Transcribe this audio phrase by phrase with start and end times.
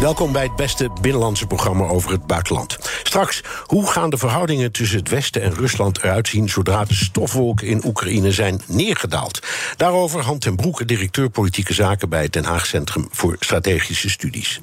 [0.00, 2.76] Welkom bij het beste binnenlandse programma over het buitenland.
[3.02, 7.66] Straks, hoe gaan de verhoudingen tussen het Westen en Rusland eruit zien zodra de stofwolken
[7.66, 9.38] in Oekraïne zijn neergedaald?
[9.76, 14.60] Daarover Hand ten Broeke, directeur politieke zaken bij het Den Haag Centrum voor Strategische Studies.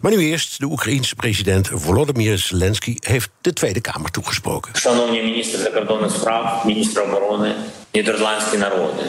[0.00, 4.74] Maar nu eerst, de Oekraïense president Volodymyr Zelensky heeft de Tweede Kamer toegesproken.
[4.74, 7.54] Шановні міністр закордонних справ, міністр оборони,
[7.92, 9.02] Нідерландські народи.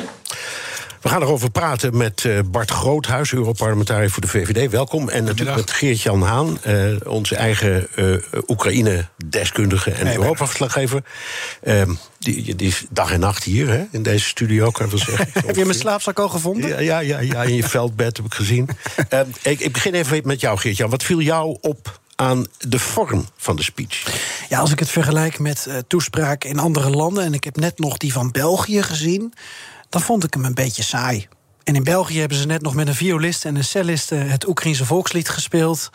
[1.05, 4.71] We gaan erover praten met eh, Bart Groothuis, Europarlementariër voor de VVD.
[4.71, 5.09] Welkom.
[5.09, 8.15] En natuurlijk met Geert-Jan Haan, eh, onze eigen eh,
[8.49, 11.03] Oekraïne-deskundige en Europa-verslaggever.
[11.63, 15.01] Ehm, die, die is dag en nacht hier, hè, in deze studio, kan ik wel
[15.01, 15.29] zeggen.
[15.47, 16.69] Heb je mijn slaapzak al gevonden?
[16.69, 18.69] Ja, ja, ja, ja in je veldbed heb ik gezien.
[19.09, 20.91] Ehm, ik, ik begin even met jou, Geert-Jan.
[20.91, 24.03] Wat viel jou op aan de vorm van de speech?
[24.49, 27.25] Ja, als ik het vergelijk met uh, toespraken in andere landen...
[27.25, 29.35] en ik heb net nog die van België gezien...
[29.95, 31.29] dan vond ik hem een beetje saai.
[31.65, 34.85] En in België hebben ze net nog met een violist en een cellist het Oekraïense
[34.85, 35.91] volkslied gespeeld.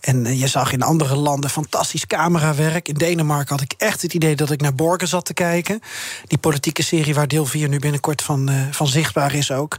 [0.00, 2.88] En je zag in andere landen fantastisch camerawerk.
[2.88, 5.80] In Denemarken had ik echt het idee dat ik naar Borgen zat te kijken.
[6.26, 9.78] Die politieke serie waar deel 4 nu binnenkort van, uh, van zichtbaar is ook.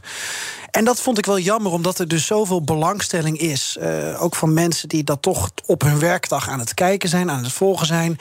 [0.70, 3.76] En dat vond ik wel jammer, omdat er dus zoveel belangstelling is.
[3.80, 7.42] Uh, ook van mensen die dat toch op hun werkdag aan het kijken zijn, aan
[7.42, 8.18] het volgen zijn.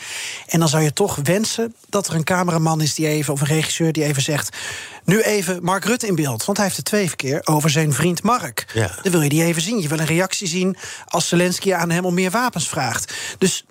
[0.48, 3.48] En dan zou je toch wensen dat er een cameraman is die even, of een
[3.48, 4.58] regisseur die even zegt.
[5.08, 6.46] Nu even Mark Rutte in beeld.
[6.46, 8.66] Want hij heeft het twee keer over zijn vriend Mark.
[8.74, 8.92] Ja.
[9.02, 9.82] Dan wil je die even zien.
[9.82, 13.14] Je wil een reactie zien als Zelensky aan hem om meer wapens vraagt.
[13.38, 13.66] Dus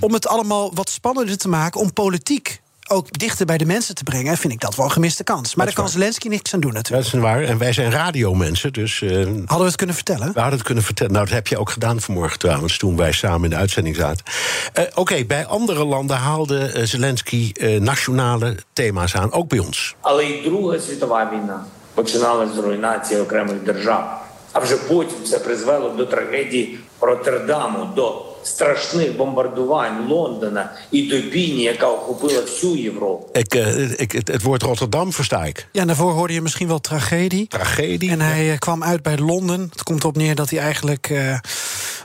[0.00, 4.03] om het allemaal wat spannender te maken, om politiek ook dichter bij de mensen te
[4.03, 5.55] brengen, vind ik dat wel een gemiste kans.
[5.55, 7.11] Maar daar kan Zelensky niks aan doen natuurlijk.
[7.11, 7.43] Dat is waar.
[7.43, 9.01] En wij zijn radiomensen, dus...
[9.01, 10.33] Uh, hadden we het kunnen vertellen?
[10.33, 11.13] We hadden het kunnen vertellen.
[11.13, 14.25] Nou, dat heb je ook gedaan vanmorgen trouwens, toen wij samen in de uitzending zaten.
[14.77, 19.95] Uh, Oké, okay, bij andere landen haalde uh, Zelensky nationale thema's aan, ook bij ons.
[20.01, 24.21] Але й Друга світова війна починалася з руйнації окремих держав.
[24.51, 31.63] А вже потім це призвело до трагедії Роттердаму, до страшних бомбардувань Лондона і до бійні,
[31.63, 33.39] яка охопила всю Європу.
[33.39, 35.67] Ik, uh, ik, het, het, woord Rotterdam versta ik.
[35.71, 37.47] Ja, daarvoor hoorde je misschien wel tragedie.
[37.47, 38.09] Tragedie.
[38.09, 38.55] En hij ja.
[38.55, 39.61] kwam uit bij Londen.
[39.71, 41.37] Het komt erop neer dat hij eigenlijk uh,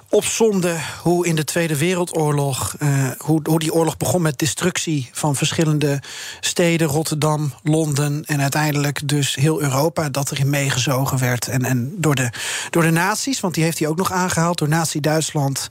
[0.09, 5.35] opzonde hoe in de Tweede Wereldoorlog, uh, hoe, hoe die oorlog begon met destructie van
[5.35, 6.01] verschillende
[6.39, 11.47] steden, Rotterdam, Londen en uiteindelijk dus heel Europa, dat erin meegezogen werd.
[11.47, 12.29] En, en door, de,
[12.69, 15.69] door de nazi's, want die heeft hij ook nog aangehaald, door Nazi-Duitsland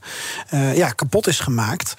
[0.53, 1.93] uh, ja, kapot is gemaakt.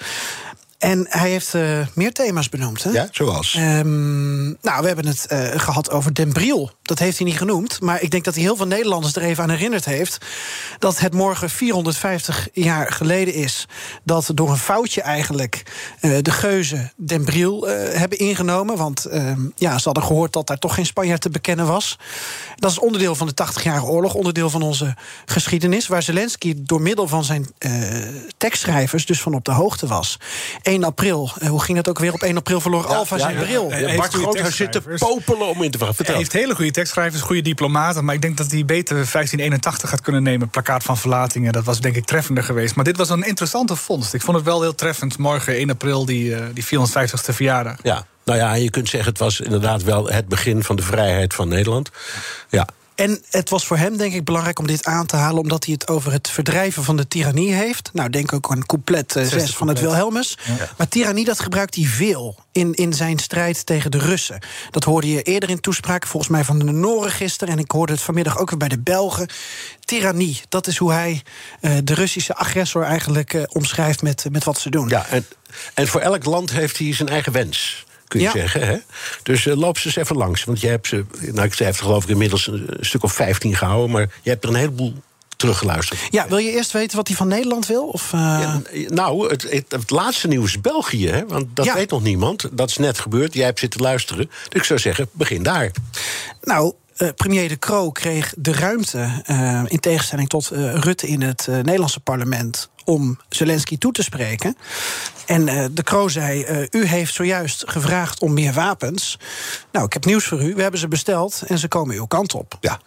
[0.79, 2.83] En hij heeft uh, meer thema's benoemd.
[2.83, 2.89] Hè?
[2.89, 3.55] Ja, zoals?
[3.55, 6.71] Um, nou, we hebben het uh, gehad over Den Briel.
[6.81, 7.81] Dat heeft hij niet genoemd.
[7.81, 10.17] Maar ik denk dat hij heel veel Nederlanders er even aan herinnerd heeft...
[10.77, 13.67] dat het morgen 450 jaar geleden is...
[14.03, 15.63] dat door een foutje eigenlijk
[16.01, 18.77] uh, de geuzen Den Briel hebben ingenomen.
[18.77, 19.07] Want
[19.55, 21.97] ja, ze hadden gehoord dat daar toch geen Spanjaard te bekennen was.
[22.55, 24.13] Dat is onderdeel van de 80-jarige oorlog.
[24.13, 25.87] Onderdeel van onze geschiedenis.
[25.87, 27.47] Waar Zelensky door middel van zijn
[28.37, 30.17] tekstschrijvers dus van op de hoogte was.
[30.69, 31.31] 1 april.
[31.41, 32.13] Uh, hoe ging dat ook weer?
[32.13, 33.71] Op 1 april verloor ja, Alfa ja, zijn ja, bril.
[33.71, 36.05] Ja, Bart Groothuis zit te popelen om in te vragen.
[36.05, 38.05] Hij heeft hele goede tekstschrijvers, goede diplomaten.
[38.05, 40.49] Maar ik denk dat hij beter 1581 had kunnen nemen.
[40.49, 41.51] Plakkaat van verlatingen.
[41.53, 42.75] Dat was denk ik treffender geweest.
[42.75, 44.13] Maar dit was een interessante vondst.
[44.13, 45.17] Ik vond het wel heel treffend.
[45.17, 47.75] Morgen 1 april, die, uh, die 450ste verjaardag.
[47.83, 48.05] Ja.
[48.25, 51.47] Nou ja, je kunt zeggen, het was inderdaad wel het begin van de vrijheid van
[51.47, 51.89] Nederland.
[52.49, 52.67] Ja,
[52.99, 55.41] en het was voor hem, denk ik, belangrijk om dit aan te halen...
[55.41, 57.89] omdat hij het over het verdrijven van de tirannie heeft.
[57.93, 60.37] Nou, denk ook aan couplet 6 uh, van het Wilhelmus.
[60.45, 60.69] Ja.
[60.77, 64.39] Maar tirannie, dat gebruikt hij veel in, in zijn strijd tegen de Russen.
[64.71, 67.53] Dat hoorde je eerder in toespraken, volgens mij van de Noren gisteren...
[67.53, 69.29] en ik hoorde het vanmiddag ook weer bij de Belgen.
[69.79, 71.21] Tirannie, dat is hoe hij
[71.61, 74.89] uh, de Russische agressor eigenlijk uh, omschrijft met, met wat ze doen.
[74.89, 75.25] Ja, en,
[75.73, 78.31] en voor elk land heeft hij zijn eigen wens kun je Ja.
[78.31, 78.67] zeggen.
[78.67, 78.77] Hè?
[79.23, 80.43] Dus uh, loop ze eens even langs.
[80.43, 83.55] Want jij hebt ze, nou, ik heeft er geloof ik inmiddels een stuk of 15
[83.55, 84.93] gehouden, maar je hebt er een heleboel
[85.35, 85.99] teruggeluisterd.
[86.09, 87.87] Ja, wil je eerst weten wat hij van Nederland wil?
[87.87, 88.19] Of, uh...
[88.19, 91.25] Ja, nou, het, het, het, laatste nieuws is België, hè?
[91.27, 91.73] want dat Ja.
[91.73, 92.49] weet nog niemand.
[92.51, 94.25] Dat is net gebeurd, jij hebt zitten luisteren.
[94.49, 95.71] Dus ik zou zeggen, begin daar.
[96.41, 101.21] Nou, eh, premier De Croo kreeg de ruimte, eh, in tegenstelling tot eh, Rutte in
[101.21, 104.57] het Nederlandse parlement, om Zelensky toe te spreken.
[105.25, 109.19] En De Croo zei: U heeft zojuist gevraagd om meer wapens.
[109.71, 110.55] Nou, ik heb nieuws voor u.
[110.55, 112.57] We hebben ze besteld en ze komen uw kant op.
[112.61, 112.79] Ja.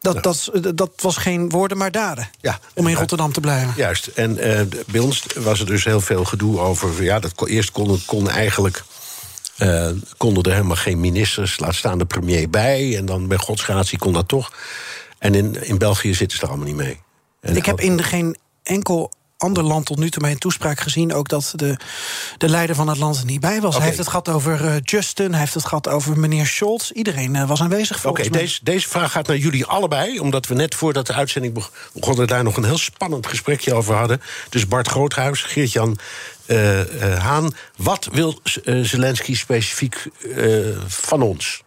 [0.00, 2.28] Dat, dat, dat was geen woorden, maar daden.
[2.40, 3.72] Ja, om in Rotterdam te blijven.
[3.76, 4.06] Juist.
[4.06, 4.34] En
[4.86, 7.02] bij ons was er dus heel veel gedoe over.
[7.02, 8.84] Ja, dat eerst kon, kon eigenlijk.
[9.62, 12.96] Uh, konden er helemaal geen ministers, laat staan de premier bij.
[12.96, 14.52] En dan bij godsgratie kon dat toch.
[15.18, 17.00] En in, in België zitten ze er allemaal niet mee.
[17.40, 19.10] En ik heb in geen enkel
[19.42, 21.14] ander land tot nu toe bij een toespraak gezien...
[21.14, 21.76] ook dat de,
[22.38, 23.64] de leider van het land er niet bij was.
[23.64, 23.78] Okay.
[23.78, 26.90] Hij heeft het gehad over uh, Justin, hij heeft het gehad over meneer Scholz.
[26.90, 30.18] Iedereen uh, was aanwezig Oké, okay, deze, deze vraag gaat naar jullie allebei...
[30.20, 32.26] omdat we net voordat de uitzending begonnen...
[32.26, 34.22] daar nog een heel spannend gesprekje over hadden.
[34.48, 35.98] Dus Bart Groothuis, Geert-Jan
[36.46, 37.54] uh, Haan.
[37.76, 38.40] Wat wil
[38.82, 40.08] Zelensky specifiek
[40.86, 41.62] van ons?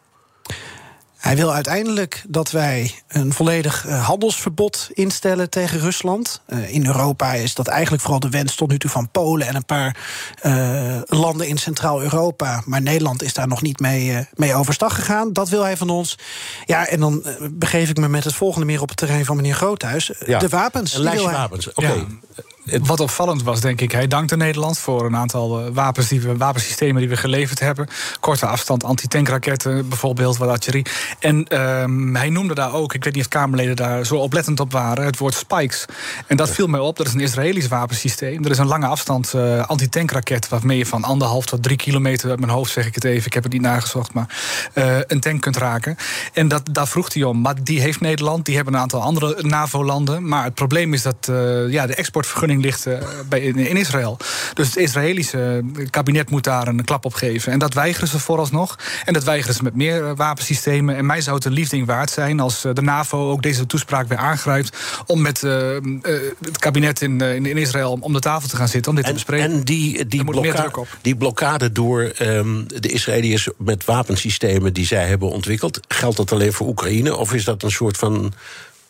[1.18, 6.42] Hij wil uiteindelijk dat wij een volledig handelsverbod instellen tegen Rusland.
[6.68, 9.66] In Europa is dat eigenlijk vooral de wens tot nu toe van Polen en een
[9.66, 9.98] paar
[10.44, 12.62] uh, landen in Centraal-Europa.
[12.66, 15.34] Maar Nederland is daar nog niet mee, mee overstag gegaan.
[15.34, 16.18] Dat wil hij van ons.
[16.66, 19.56] Ja, en dan begeef ik me met het volgende meer op het terrein van meneer
[19.56, 20.12] Groothuis.
[20.26, 20.94] Ja, de wapens.
[20.94, 21.70] Een lijstje wapens.
[21.70, 21.80] Oké.
[21.80, 21.98] Okay.
[22.36, 22.44] Ja.
[22.66, 27.02] Wat opvallend was, denk ik, hij dankte Nederland voor een aantal wapens die we, wapensystemen
[27.02, 27.88] die we geleverd hebben.
[28.20, 30.86] Korte afstand antitankraketten, bijvoorbeeld, wat artillerie.
[31.20, 34.72] En um, hij noemde daar ook, ik weet niet of Kamerleden daar zo oplettend op
[34.72, 35.86] waren, het woord spikes.
[36.28, 38.46] En dat viel mij op, dat is een Israëlisch wapensysteem.
[38.46, 42.40] Er is een lange afstand uh, antitankraket waarmee je van anderhalf tot drie kilometer, uit
[42.40, 44.36] mijn hoofd zeg ik het even, ik heb het niet nagezocht, maar
[44.74, 45.98] uh, een tank kunt raken.
[46.34, 47.42] En dat, daar vroeg hij om.
[47.42, 50.28] Maar die heeft Nederland, die hebben een aantal andere NAVO-landen.
[50.28, 52.88] Maar het probleem is dat uh, ja, de exportvergunning ligt
[53.30, 54.18] bij, in, Israël.
[54.54, 57.52] Dus het Israëlische kabinet moet daar een klap op geven.
[57.52, 58.80] En dat weigeren ze vooralsnog.
[59.06, 60.96] En dat weigeren ze met meer wapensystemen.
[60.96, 64.18] En mij zou het een liefding waard zijn als de NAVO ook deze toespraak weer
[64.18, 64.78] aangrijpt.
[65.06, 68.98] om met het kabinet in, in, in, Israël om de tafel te gaan zitten om
[68.98, 69.52] dit en, te bespreken.
[69.52, 75.30] En die, die, blokkade, die blokkade door um, de Israëliërs met wapensystemen die zij hebben
[75.30, 77.16] ontwikkeld, geldt dat alleen voor Oekraïne?
[77.16, 78.34] Of is dat een soort van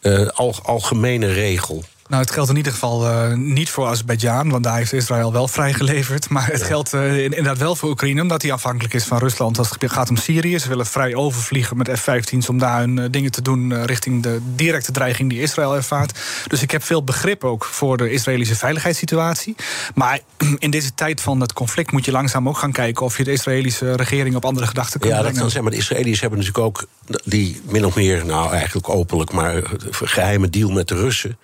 [0.02, 1.84] uh, al, algemene regel?
[2.08, 5.48] Nou, het geldt in ieder geval uh, niet voor Azerbeidzjan, want daar heeft Israël wel
[5.48, 6.30] vrijgeleverd.
[6.30, 6.66] Maar het ja.
[6.66, 9.58] geldt uh, inderdaad wel voor Oekraïne, omdat hij afhankelijk is van Rusland.
[9.58, 13.06] Als het gaat om Syrië, ze willen vrij overvliegen met F-15's om daar hun uh,
[13.12, 16.20] dingen te doen richting de directe dreiging die Israël ervaart.
[16.48, 19.56] Dus ik heb veel begrip ook voor de Israëlische veiligheidssituatie.
[19.96, 20.20] Maar
[20.58, 23.32] in deze tijd van het conflict moet je langzaam ook gaan kijken of je de
[23.32, 25.36] Israëlische regering op andere gedachten kunt ja, brengen.
[25.36, 26.88] Ja, dat kan zijn, maar de Israëli's hebben natuurlijk ook
[27.24, 31.38] die min of meer, nou eigenlijk openlijk, maar geheime deal met de Russen.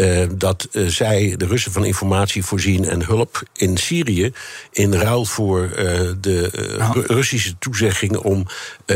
[0.00, 4.32] Uh, dat uh, zij de Russen van informatie voorzien en hulp in Syrië.
[4.72, 5.74] in ruil voor uh,
[6.20, 7.04] de nou.
[7.06, 8.46] Russische toezegging om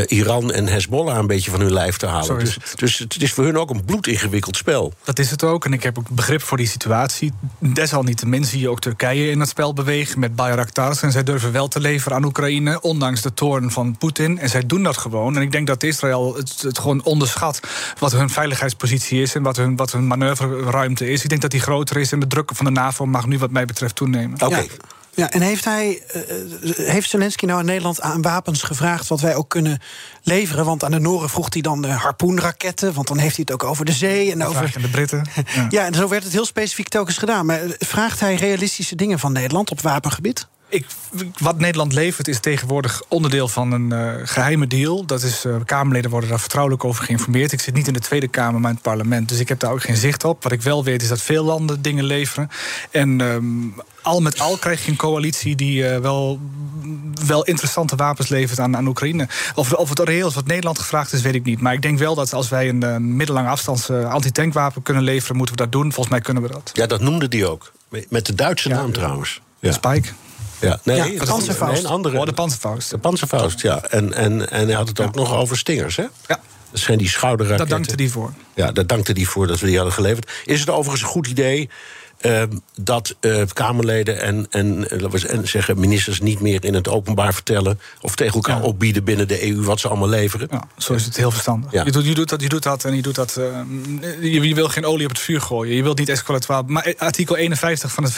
[0.07, 2.39] Iran en Hezbollah een beetje van hun lijf te halen.
[2.39, 4.93] Dus, dus, het is voor hun ook een bloedingewikkeld spel.
[5.03, 5.65] Dat is het ook.
[5.65, 7.31] En ik heb ook begrip voor die situatie.
[7.59, 11.01] Desalniettemin zie je ook Turkije in het spel bewegen met Bayraktars.
[11.01, 14.39] En zij durven wel te leveren aan Oekraïne, ondanks de toorn van Poetin.
[14.39, 15.35] En zij doen dat gewoon.
[15.35, 17.59] En ik denk dat Israël het, het gewoon onderschat
[17.99, 21.23] wat hun veiligheidspositie is en wat hun, wat hun manoeuvreruimte is.
[21.23, 23.51] Ik denk dat die groter is en de druk van de NAVO mag nu wat
[23.51, 24.33] mij betreft toenemen.
[24.33, 24.45] Oké.
[24.45, 24.63] Okay.
[24.63, 24.95] Ja.
[25.15, 29.35] Ja, en heeft hij, uh, heeft Zelensky nou in Nederland aan wapens gevraagd wat wij
[29.35, 29.81] ook kunnen
[30.23, 30.65] leveren?
[30.65, 33.69] Want aan de Noren vroeg hij dan uh, harpoenraketten, want dan heeft hij het ook
[33.69, 34.81] over de zee en over.
[34.81, 35.27] de Britten.
[35.55, 35.67] Ja.
[35.79, 37.45] ja, en zo werd het heel specifiek telkens gedaan.
[37.45, 40.47] Maar vraagt hij realistische dingen van Nederland op wapengebied?
[40.69, 40.85] Ik,
[41.37, 45.05] wat Nederland levert is tegenwoordig onderdeel van een uh, geheime deal.
[45.05, 47.51] Dat is, uh, Kamerleden worden daar vertrouwelijk over geïnformeerd.
[47.51, 49.29] Ik zit niet in de Tweede Kamer, maar in het parlement.
[49.29, 50.43] Dus ik heb daar ook geen zicht op.
[50.43, 52.49] Wat ik wel weet is dat veel landen dingen leveren.
[52.91, 56.39] En um, al met al krijg je een coalitie die uh, wel,
[57.25, 59.27] wel interessante wapens levert aan, aan Oekraïne.
[59.55, 61.61] Of, of het reëel is wat Nederland gevraagd is, weet ik niet.
[61.61, 65.55] Maar ik denk wel dat als wij een, een middellange afstands antitankwapen kunnen leveren, moeten
[65.55, 65.93] we dat doen.
[65.93, 66.71] Volgens mij kunnen we dat.
[66.73, 67.71] Ja, dat noemde die ook.
[68.09, 69.41] Met de Duitse ja, naam trouwens.
[69.59, 69.71] Ja.
[69.71, 70.09] Spike.
[70.59, 71.73] Ja, nee, ja, de Panzerfaust.
[71.73, 72.19] Nee, een andere.
[72.19, 72.89] Oh, de Panzerfaust.
[72.89, 73.83] De Panzerfaust, ja.
[73.83, 75.21] En, en, en hij had het ook ja.
[75.21, 76.05] nog over stingers, hè?
[76.27, 76.39] Ja.
[76.71, 77.67] Dat zijn die schouderraketten.
[77.67, 78.33] Daar dankte die voor.
[78.53, 80.31] Ja, daar dankte die voor dat we die hadden geleverd.
[80.45, 81.69] Is het overigens een goed idee
[82.21, 82.43] uh,
[82.75, 88.15] dat uh, Kamerleden en, en, en zeggen ministers niet meer in het openbaar vertellen of
[88.15, 88.63] tegen elkaar ja.
[88.63, 90.47] opbieden binnen de EU wat ze allemaal leveren.
[90.51, 91.71] Ja, zo is het heel verstandig.
[91.71, 91.83] Ja.
[91.85, 93.35] Je, doet, je, doet dat, je doet dat en je doet dat.
[93.39, 93.45] Uh,
[94.21, 95.75] je, je, wil geen olie op het vuur gooien.
[95.75, 96.63] Je wilt niet escalatoire.
[96.67, 98.13] Maar artikel 51 van het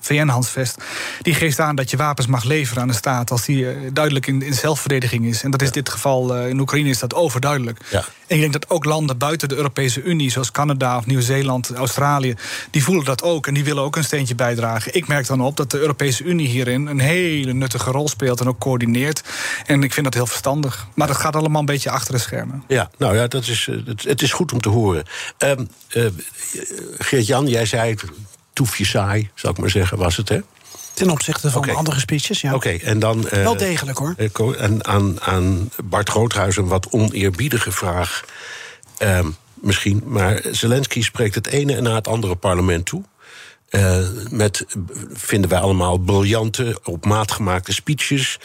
[0.00, 0.82] VN-handsvest
[1.22, 4.42] die geeft aan dat je wapens mag leveren aan de staat als die duidelijk in,
[4.42, 5.42] in zelfverdediging is.
[5.42, 7.80] En dat is in dit geval in Oekraïne is dat overduidelijk.
[7.90, 8.04] Ja.
[8.26, 12.34] En ik denk dat ook landen buiten de Europese Unie, zoals Canada of Nieuw-Zeeland, Australië,
[12.70, 13.31] die voelen dat ook.
[13.40, 14.94] En die willen ook een steentje bijdragen.
[14.94, 18.48] Ik merk dan op dat de Europese Unie hierin een hele nuttige rol speelt en
[18.48, 19.22] ook coördineert.
[19.66, 20.86] En ik vind dat heel verstandig.
[20.94, 22.64] Maar dat gaat allemaal een beetje achter de schermen.
[22.68, 25.04] Ja, nou ja, dat is, het, het is goed om te horen.
[25.38, 26.06] Um, uh,
[26.98, 27.94] Geert-Jan, jij zei
[28.52, 30.40] toefje saai, zou ik maar zeggen, was het, hè?
[30.92, 31.74] Ten opzichte van okay.
[31.74, 32.54] andere speeches, ja.
[32.54, 33.18] Oké, okay, en dan...
[33.18, 34.54] Uh, Wel degelijk, hoor.
[34.54, 38.24] En aan, aan Bart Groothuis een wat oneerbiedige vraag.
[38.98, 40.02] Um, misschien.
[40.06, 43.02] Maar Zelensky spreekt het ene en na het andere parlement toe.
[43.72, 44.66] Uh, met,
[45.12, 48.38] vinden wij allemaal, briljante, op maat gemaakte speeches.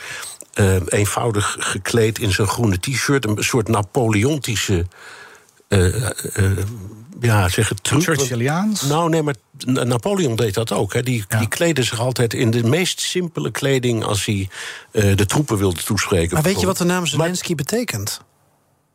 [0.55, 3.25] Uh, eenvoudig gekleed in zijn groene t-shirt.
[3.25, 4.86] Een soort Napoleontische.
[5.69, 6.10] Uh,
[7.19, 8.03] ja, zeg het truc.
[8.03, 8.81] Churchilliaans?
[8.81, 10.93] Nou, nee, maar Napoleon deed dat ook.
[10.93, 11.03] Hè.
[11.03, 11.39] Die, ja.
[11.39, 14.50] die kleedde zich altijd in de meest simpele kleding als hij
[14.91, 16.34] de troepen wilde toespreken.
[16.34, 18.22] Maar weet je wat de naam Zelensky maar, betekent?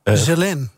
[0.05, 0.71] Zelen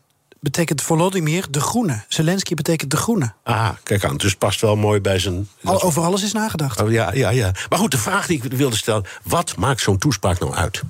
[0.45, 2.03] betekent Volodymyr de Groene.
[2.07, 3.33] Zelensky betekent de Groene.
[3.43, 4.17] Ah, kijk aan.
[4.17, 5.47] Dus past wel mooi bij zijn.
[5.63, 6.81] Al, over alles is nagedacht.
[6.81, 7.51] Oh, ja, ja, ja.
[7.69, 10.81] Maar goed, de vraag die ik wilde stellen: wat maakt zo'n toespraak nou uit?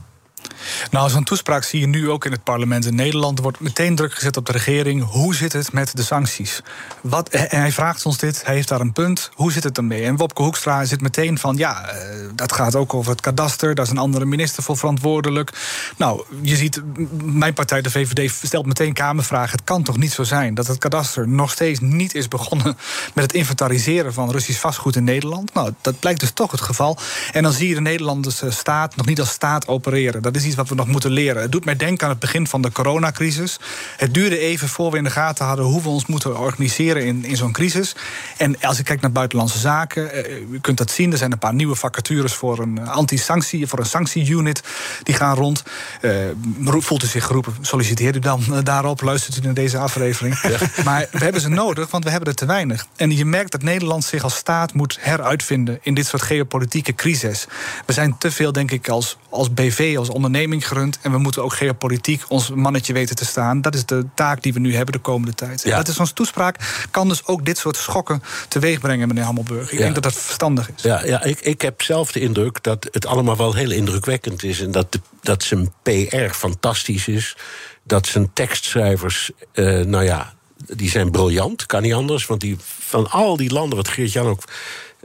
[0.92, 3.38] Nou, zo'n toespraak zie je nu ook in het parlement in Nederland.
[3.38, 5.04] Er wordt meteen druk gezet op de regering.
[5.04, 6.62] Hoe zit het met de sancties?
[7.02, 9.30] Wat, en hij vraagt ons dit, hij heeft daar een punt.
[9.34, 10.04] Hoe zit het ermee?
[10.04, 11.58] En Wopke Hoekstra zit meteen van...
[11.58, 11.94] ja,
[12.36, 13.76] dat gaat ook over het kadaster.
[13.76, 15.52] Daar is een andere minister voor verantwoordelijk.
[15.98, 16.82] Nou, je ziet,
[17.24, 19.52] mijn partij, de VVD, stelt meteen Kamervragen.
[19.52, 22.78] Het kan toch niet zo zijn dat het kadaster nog steeds niet is begonnen...
[23.14, 25.54] met het inventariseren van Russisch vastgoed in Nederland?
[25.54, 26.98] Nou, dat blijkt dus toch het geval.
[27.32, 30.22] En dan zie je de Nederlandse staat nog niet als staat opereren.
[30.22, 31.42] Dat is iets wat we nog moeten leren.
[31.42, 33.60] Het doet mij denken aan het begin van de coronacrisis.
[33.98, 37.26] Het duurde even voor we in de gaten hadden hoe we ons moeten organiseren in,
[37.26, 37.96] in zo'n crisis.
[38.38, 41.12] En als ik kijk naar buitenlandse zaken, uh, u kunt dat zien.
[41.12, 44.64] Er zijn een paar nieuwe vacatures voor een eh, anti-sanctie, voor een sanctie-unit.
[45.04, 45.64] Die gaan rond.
[46.02, 46.14] Uh,
[46.62, 50.42] voelt u zich geroepen, solliciteert u dan daarop, luistert u naar deze aflevering.
[50.42, 50.58] Ja.
[50.84, 52.86] Maar we hebben ze nodig, want we hebben er te weinig.
[52.96, 57.48] En je merkt dat Nederland zich als staat moet heruitvinden in dit soort geopolitieke crisis.
[57.86, 61.00] We zijn te veel, denk ik, als, als BV, als onderneming gerund.
[61.02, 63.62] En we moeten ook geopolitiek ons mannetje weten te staan.
[63.62, 65.64] Dat is de taak die we nu hebben de komende tijd.
[65.64, 65.78] Ja.
[65.78, 66.86] Dat is onze toespraak.
[66.92, 69.72] Kan dus ook dit soort schokken teweeg brengen, meneer Hammelburg.
[69.72, 70.84] Ik denk dat dat verstandig is.
[70.84, 74.62] Ja, ja ik, ik heb zelf de indruk dat het allemaal wel heel indrukwekkend is.
[74.62, 77.38] En dat, de, dat zijn PR fantastisch is.
[77.84, 82.26] Dat zijn tekstschrijvers, uh, nou ja, die zijn briljant, kan niet anders.
[82.26, 84.44] Want die, van al die landen, wat Geert-Jan ook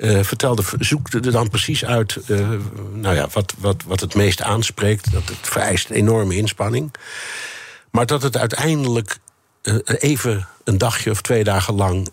[0.01, 2.49] uh, vertelde, zoekte er dan precies uit uh,
[2.93, 5.13] nou ja, wat, wat, wat het meest aanspreekt.
[5.13, 6.95] Dat het vereist enorme inspanning.
[7.91, 9.19] Maar dat het uiteindelijk
[9.63, 12.09] uh, even een dagje of twee dagen lang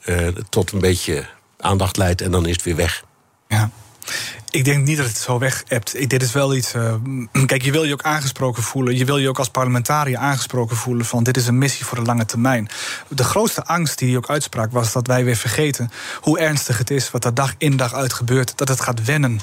[0.50, 1.26] tot een beetje
[1.58, 3.04] aandacht leidt en dan is het weer weg.
[3.48, 3.72] Ja.
[4.58, 6.10] Ik denk niet dat het zo weg hebt.
[6.10, 6.74] Dit is wel iets.
[6.74, 6.94] Uh,
[7.46, 8.98] kijk, je wil je ook aangesproken voelen.
[8.98, 12.04] Je wil je ook als parlementariër aangesproken voelen van dit is een missie voor de
[12.04, 12.70] lange termijn.
[13.08, 15.90] De grootste angst die hij ook uitsprak was dat wij weer vergeten
[16.22, 18.58] hoe ernstig het is wat er dag in dag uit gebeurt.
[18.58, 19.40] Dat het gaat wennen.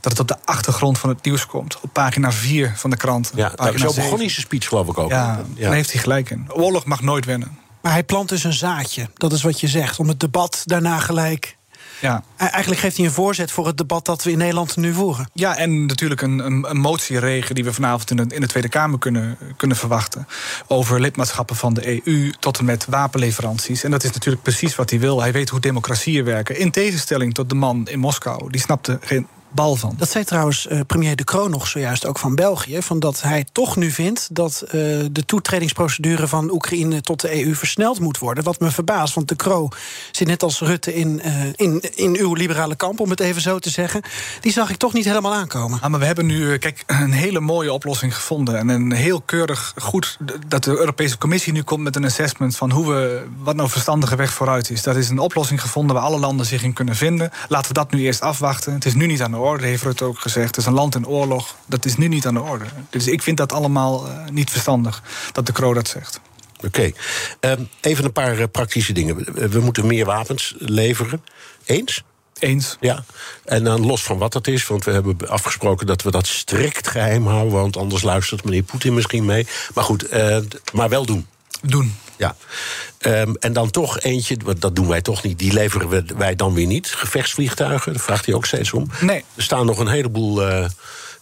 [0.00, 1.80] Dat het op de achtergrond van het nieuws komt.
[1.80, 3.32] Op pagina 4 van de krant.
[3.34, 5.10] Ja, zo begon hij zijn speech geloof ik ook.
[5.10, 6.52] Ja, ja, daar heeft hij gelijk in.
[6.52, 7.58] Oorlog mag nooit wennen.
[7.80, 9.10] Maar hij plant dus een zaadje.
[9.14, 9.98] Dat is wat je zegt.
[9.98, 11.56] Om het debat daarna gelijk
[12.00, 12.22] ja.
[12.36, 15.30] Eigenlijk geeft hij een voorzet voor het debat dat we in Nederland nu voeren.
[15.32, 18.68] Ja, en natuurlijk een, een, een motieregen die we vanavond in de, in de Tweede
[18.68, 20.26] Kamer kunnen, kunnen verwachten.
[20.66, 23.84] Over lidmaatschappen van de EU tot en met wapenleveranties.
[23.84, 25.20] En dat is natuurlijk precies wat hij wil.
[25.20, 26.58] Hij weet hoe democratieën werken.
[26.58, 28.50] In tegenstelling tot de man in Moskou.
[28.50, 29.94] Die snapte geen bal van.
[29.96, 32.82] Dat zei trouwens uh, premier De Croo nog zojuist ook van België.
[32.82, 34.72] Van dat hij toch nu vindt dat uh,
[35.12, 38.44] de toetredingsprocedure van Oekraïne tot de EU versneld moet worden.
[38.44, 39.68] Wat me verbaast, want De Croo
[40.12, 43.58] zit net als Rutte in, uh, in, in uw liberale kamp, om het even zo
[43.58, 44.02] te zeggen.
[44.40, 45.80] Die zag ik toch niet helemaal aankomen.
[45.80, 48.56] Ah, maar we hebben nu kijk, een hele mooie oplossing gevonden.
[48.56, 52.70] En een heel keurig goed dat de Europese Commissie nu komt met een assessment van
[52.70, 54.82] hoe we, wat nou verstandige weg vooruit is.
[54.82, 57.30] Dat is een oplossing gevonden waar alle landen zich in kunnen vinden.
[57.48, 58.72] Laten we dat nu eerst afwachten.
[58.72, 60.46] Het is nu niet aan de orde, heeft Rutte ook gezegd.
[60.46, 61.56] Het is een land in oorlog.
[61.66, 62.64] Dat is nu niet aan de orde.
[62.90, 65.02] Dus ik vind dat allemaal uh, niet verstandig
[65.32, 66.20] dat de Kro dat zegt.
[66.56, 66.66] Oké.
[66.66, 66.94] Okay.
[67.52, 69.16] Um, even een paar uh, praktische dingen.
[69.16, 71.24] We, we moeten meer wapens leveren.
[71.64, 72.02] Eens?
[72.38, 72.76] Eens.
[72.80, 73.04] Ja.
[73.44, 76.88] En dan los van wat dat is, want we hebben afgesproken dat we dat strikt
[76.88, 79.46] geheim houden, want anders luistert meneer Poetin misschien mee.
[79.74, 80.38] Maar goed, uh,
[80.72, 81.26] maar wel doen.
[81.62, 81.94] Doen.
[82.18, 82.36] Ja.
[83.00, 86.66] Um, en dan toch eentje, dat doen wij toch niet, die leveren wij dan weer
[86.66, 86.86] niet.
[86.86, 88.90] Gevechtsvliegtuigen, daar vraagt hij ook steeds om.
[89.00, 89.24] Nee.
[89.34, 90.48] Er staan nog een heleboel.
[90.48, 90.64] Uh,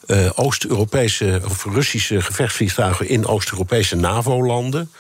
[0.07, 4.91] uh, Oost-Europese of Russische gevechtsvliegtuigen in Oost-Europese NAVO-landen.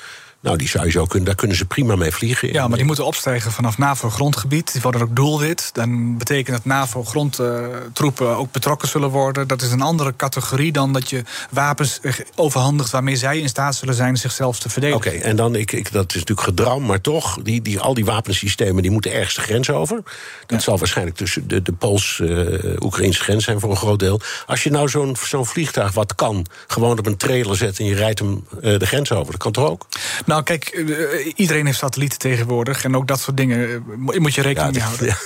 [0.46, 2.52] Nou, die zou je zo kunnen, daar kunnen ze prima mee vliegen.
[2.52, 4.72] Ja, maar die moeten opstijgen vanaf NAVO-grondgebied.
[4.72, 5.70] Die worden ook doelwit.
[5.72, 9.48] Dan betekent dat NAVO-grondtroepen ook betrokken zullen worden.
[9.48, 12.00] Dat is een andere categorie dan dat je wapens
[12.34, 12.90] overhandigt...
[12.90, 15.12] waarmee zij in staat zullen zijn zichzelf te verdedigen.
[15.12, 17.38] Oké, en dan, ik, ik, dat is natuurlijk gedram, maar toch...
[17.42, 20.02] Die, die, al die wapensystemen die moeten ergens de grens over.
[20.46, 20.58] Dat ja.
[20.58, 24.20] zal waarschijnlijk tussen de, de Pools-Oekraïnse uh, grens zijn voor een groot deel.
[24.46, 26.46] Als je nou zo'n zo'n vliegtuig wat kan...
[26.66, 29.52] gewoon op een trailer zet en je rijdt hem uh, de grens over, dat kan
[29.52, 29.86] toch ook?
[30.24, 32.84] Nou, kijk, uh, iedereen heeft satellieten tegenwoordig.
[32.84, 35.06] En ook dat soort dingen moet je rekening mee houden.
[35.06, 35.16] Ja.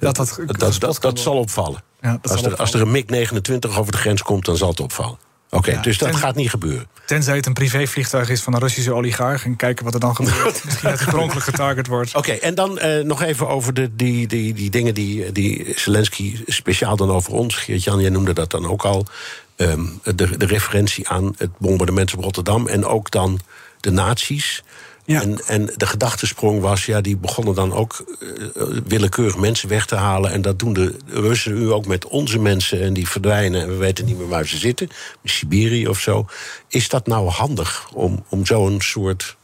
[0.00, 1.82] Dat, dat, dat, dat, dat zal opvallen.
[2.00, 5.18] Ja, als, er, als er een MiG-29 over de grens komt, dan zal het opvallen.
[5.50, 6.86] Oké, Ja, dus dat ten- gaat niet gebeuren.
[7.06, 9.44] Tenzij het een privévliegtuig is van een Russische oligarch.
[9.44, 10.60] En kijken wat er dan gebeurt.
[10.64, 12.14] Misschien het oorspronkelijk getarget wordt.
[12.14, 16.42] Oké, en dan eh, nog even over de, die, die, die dingen die, die Zelensky
[16.46, 17.54] speciaal dan over ons.
[17.56, 19.06] Geert-Jan, jij noemde dat dan ook al.
[19.56, 22.66] ehm, de, de referentie aan het bombardement op Rotterdam.
[22.68, 23.40] En ook dan
[23.82, 24.62] de nazi's.
[25.04, 25.20] Ja.
[25.20, 29.94] En, en de gedachtesprong was, ja, die begonnen dan ook eh, willekeurig mensen weg te
[29.94, 30.30] halen.
[30.30, 32.82] En dat doen de Russen nu ook met onze mensen.
[32.82, 34.88] En die verdwijnen en we weten niet meer waar ze zitten.
[35.22, 36.26] In Siberië of zo.
[36.68, 39.36] Is dat nou handig om, om zo'n soort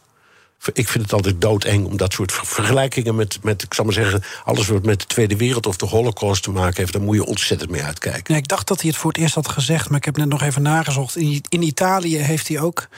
[0.72, 3.94] ik vind het altijd doodeng om dat soort ver- vergelijkingen met, met, ik zal maar
[3.94, 7.16] zeggen, alles wat met de Tweede Wereld of de Holocaust te maken heeft, daar moet
[7.16, 8.32] je ontzettend mee uitkijken.
[8.32, 10.28] Nee, ik dacht dat hij het voor het eerst had gezegd, maar ik heb net
[10.28, 11.16] nog even nagezocht.
[11.16, 12.88] In, in Italië heeft hij ook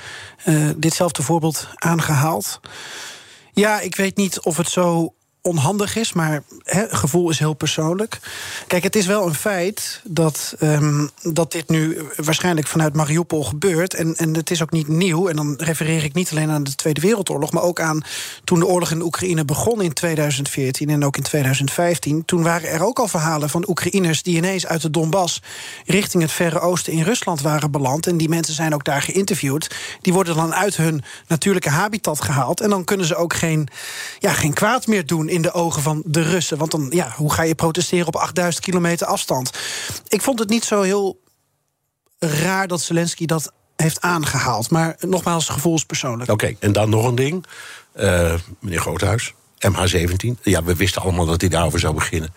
[0.45, 2.61] eh, ditzelfde voorbeeld aangehaald.
[3.53, 8.21] Ja, ik weet niet of het zo onhandig is, maar hè, gevoel is heel persoonlijk.
[8.67, 13.95] Kijk, het is wel een feit dat, ehm, dat dit nu waarschijnlijk vanuit Mariupol gebeurt.
[13.95, 15.29] En, en het is ook niet nieuw.
[15.29, 18.03] En dan refereer ik niet alleen aan de Tweede Wereldoorlog, maar ook aan
[18.45, 22.25] toen de oorlog in Oekraïne begon in 2014 en ook in 2015.
[22.25, 25.43] Toen waren er ook al verhalen van Oekraïners die ineens uit de Donbass
[25.87, 28.07] richting het Verre Oosten in Rusland waren beland.
[28.07, 29.75] En die mensen zijn ook daar geïnterviewd.
[30.01, 32.61] Die worden dan uit hun natuurlijke habitat gehaald.
[32.61, 33.69] En dan kunnen ze ook geen,
[34.19, 36.59] ja, geen kwaad meer doen in de ogen van de Russen.
[36.59, 39.51] Want dan, ja, hoe ga je protesteren op 8000 kilometer afstand?
[40.09, 41.21] Ik vond het niet zo heel
[42.19, 44.71] raar dat Zelensky dat heeft aangehaald.
[44.71, 46.31] Maar nogmaals, gevoelspersoonlijk.
[46.31, 47.45] Oké, en dan nog een ding.
[47.93, 50.39] Eh, meneer Groothuis, MH17.
[50.43, 52.35] Ja, we wisten allemaal dat hij daarover zou beginnen.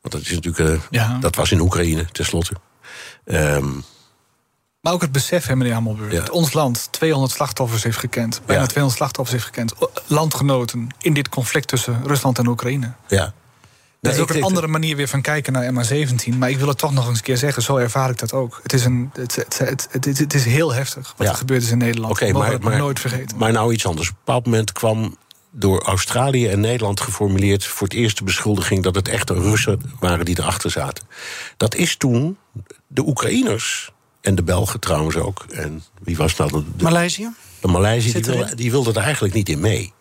[0.00, 1.18] Want dat is natuurlijk, eh, Ja.
[1.18, 2.54] dat was in Oekraïne, tenslotte.
[3.24, 3.68] Ehm,
[4.84, 6.12] Maar ook het besef, hè, meneer Hammelburg.
[6.12, 6.18] Ja.
[6.20, 8.40] Dat ons land 200 slachtoffers heeft gekend.
[8.46, 8.68] Bijna Ja.
[8.68, 9.74] 200 slachtoffers heeft gekend.
[10.06, 12.92] Landgenoten in dit conflict tussen Rusland en Oekraïne.
[13.08, 13.32] ja.
[14.00, 16.34] Dat Nee, is ook een andere manier weer van kijken naar MH17.
[16.38, 17.62] Maar ik wil het toch nog eens een keer zeggen.
[17.62, 18.60] Zo ervaar ik dat ook.
[18.62, 19.58] Het is, een, het, het,
[19.90, 21.32] het, het, is- heel heftig wat Ja.
[21.32, 22.12] er gebeurd is in Nederland.
[22.12, 23.36] Oké, maar, het maar, nooit vergeten.
[23.38, 24.08] maar nou iets anders.
[24.08, 25.16] Op een bepaald moment kwam
[25.50, 27.64] door Australië en Nederland geformuleerd...
[27.64, 31.04] voor het eerst de beschuldiging dat het echte Russen waren die erachter zaten.
[31.56, 32.36] Dat is toen
[32.86, 33.92] de Oekraïners
[34.24, 35.44] en de Belgen trouwens ook...
[35.50, 37.30] en wie was nou de, de, Maleisië?
[37.60, 38.20] de Maleisië,
[38.54, 39.92] die wilden er eigenlijk niet in mee.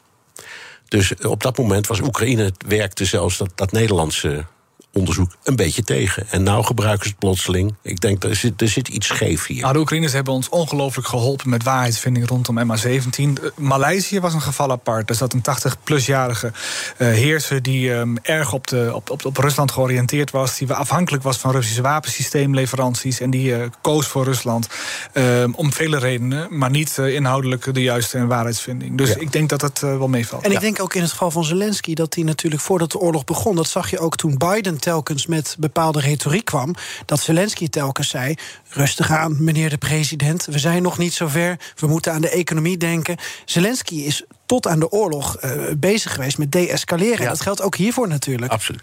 [0.88, 4.46] Dus op dat moment was Oekraïne, werkte zelfs dat, dat Nederlandse
[4.94, 6.26] onderzoek een beetje tegen.
[6.30, 7.76] En nou gebruiken ze het plotseling.
[7.82, 9.62] Ik denk, er zit, er zit iets scheef hier.
[9.62, 12.84] Nou, de Oekraïners hebben ons ongelooflijk geholpen met waarheidsvinding rondom MH17.
[13.18, 15.10] Eh, Maleisië was een geval apart.
[15.10, 16.52] Er zat een 80-plusjarige
[16.98, 20.58] eh, heerser die ehm, erg op, de, op, op, op Rusland georiënteerd was.
[20.58, 23.20] Die afhankelijk was van Russische wapensysteemleveranties.
[23.20, 24.68] En die eh, koos voor Rusland
[25.14, 26.58] ehm, om vele redenen.
[26.58, 28.98] Maar niet inhoudelijk de juiste en waarheidsvinding.
[28.98, 29.16] Dus Ja.
[29.20, 30.44] ik denk dat eh, wel meevalt.
[30.44, 33.24] En ik denk ook in het geval van Zelensky dat hij natuurlijk voordat de oorlog
[33.24, 36.75] begon, dat zag je ook toen Biden telkens met bepaalde retoriek kwam,
[37.07, 38.35] dat Zelensky telkens zei:
[38.69, 42.31] rustig aan, meneer de president, we zijn nog niet zo ver, we moeten aan de
[42.31, 43.17] economie denken.
[43.45, 47.17] Zelensky is tot aan de oorlog eh, bezig geweest met deescaleren.
[47.17, 47.29] En Ja.
[47.29, 48.53] dat geldt ook hiervoor natuurlijk.
[48.53, 48.83] Absoluut.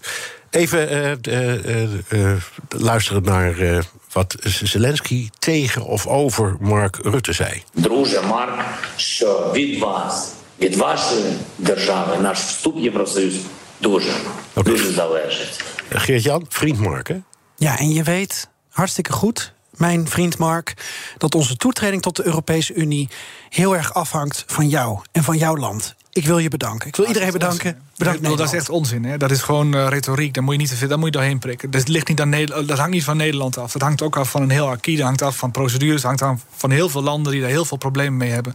[0.50, 2.38] Even eh, eh, eh, eh,
[2.70, 3.80] luisteren naar eh,
[4.12, 7.64] wat Zelensky tegen of over Mark Rutte zei.
[7.74, 8.60] Друже Марк,
[8.96, 13.34] що від вас, від вашої держави, наш вступ в Євросоюз
[13.80, 14.12] дуже,
[14.56, 14.70] Oké.
[14.70, 15.64] дуже залежить.
[15.99, 17.21] Geert-Jan, vriend Mark, hè?
[17.57, 20.75] Ja, en je weet hartstikke goed, mijn vriend Mark,
[21.19, 23.09] dat onze toetreding tot de Europese Unie
[23.49, 25.95] heel erg afhangt van jou en van jouw land.
[26.13, 26.89] Ik wil je bedanken.
[26.89, 27.83] Ik wil iedereen bedanken.
[27.97, 29.05] Bedankt Nee, dat is echt onzin.
[29.05, 29.17] Hè?
[29.17, 30.35] Dat is gewoon eh, retoriek.
[30.35, 31.71] Daar moet je niet te veel, daar moet je doorheen prikken.
[31.71, 33.73] Dat, ligt niet aan Nederland, dat hangt niet van Nederland af.
[33.73, 34.97] Dat hangt ook af van een heel acquis.
[34.97, 36.03] Dat hangt af van procedures.
[36.03, 38.55] Dat hangt af van heel veel landen die daar heel veel problemen mee hebben.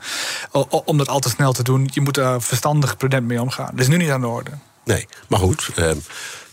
[0.51, 1.89] O- om dat al te snel te doen.
[1.93, 3.69] Je moet daar verstandig, prudent mee omgaan.
[3.71, 4.51] Dat is nu niet aan de orde.
[4.85, 5.69] Nee, maar goed.
[5.75, 5.91] eh,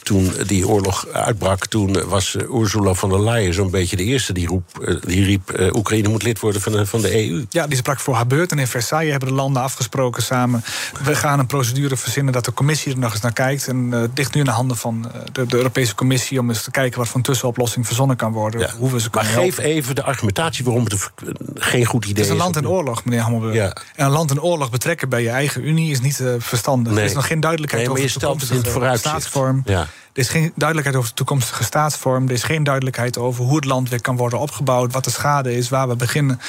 [0.03, 4.33] toen die oorlog uitbrak, toen was eh, Ursula von der Leyen zo'n beetje de eerste
[4.33, 7.45] die, roep, eh, die riep: eh, Oekraïne moet lid worden van de, van de EU.
[7.51, 8.51] Ja, die sprak voor haar beurt.
[8.53, 10.65] En in Versailles hebben de landen afgesproken samen.
[11.05, 13.69] We gaan een procedure verzinnen dat de commissie er nog eens naar kijkt.
[13.69, 16.39] En het ligt nu in de handen van de, de Europese Commissie...
[16.41, 18.61] om eens te kijken wat voor een tussenoplossing verzonnen kan worden.
[18.61, 18.71] Ja.
[18.79, 19.65] Hoe we ze Maar geef helpen.
[19.65, 22.29] even de argumentatie waarom het een- geen goed idee Het is.
[22.29, 23.55] is een land in oorlog, meneer Hammelburg.
[23.55, 23.77] Ja.
[23.95, 26.93] En een land in oorlog betrekken bij je eigen Unie is niet verstandig.
[26.93, 27.03] Nee.
[27.03, 29.63] Er is nog geen duidelijkheid Nee, over je de stelt het in het staatsvorm.
[29.65, 29.89] Ja.
[30.13, 32.27] Er is geen duidelijkheid over de toekomstige staatsvorm.
[32.27, 34.93] Er is geen duidelijkheid over hoe het land weer kan worden opgebouwd.
[34.93, 36.41] Wat de schade is, waar we beginnen,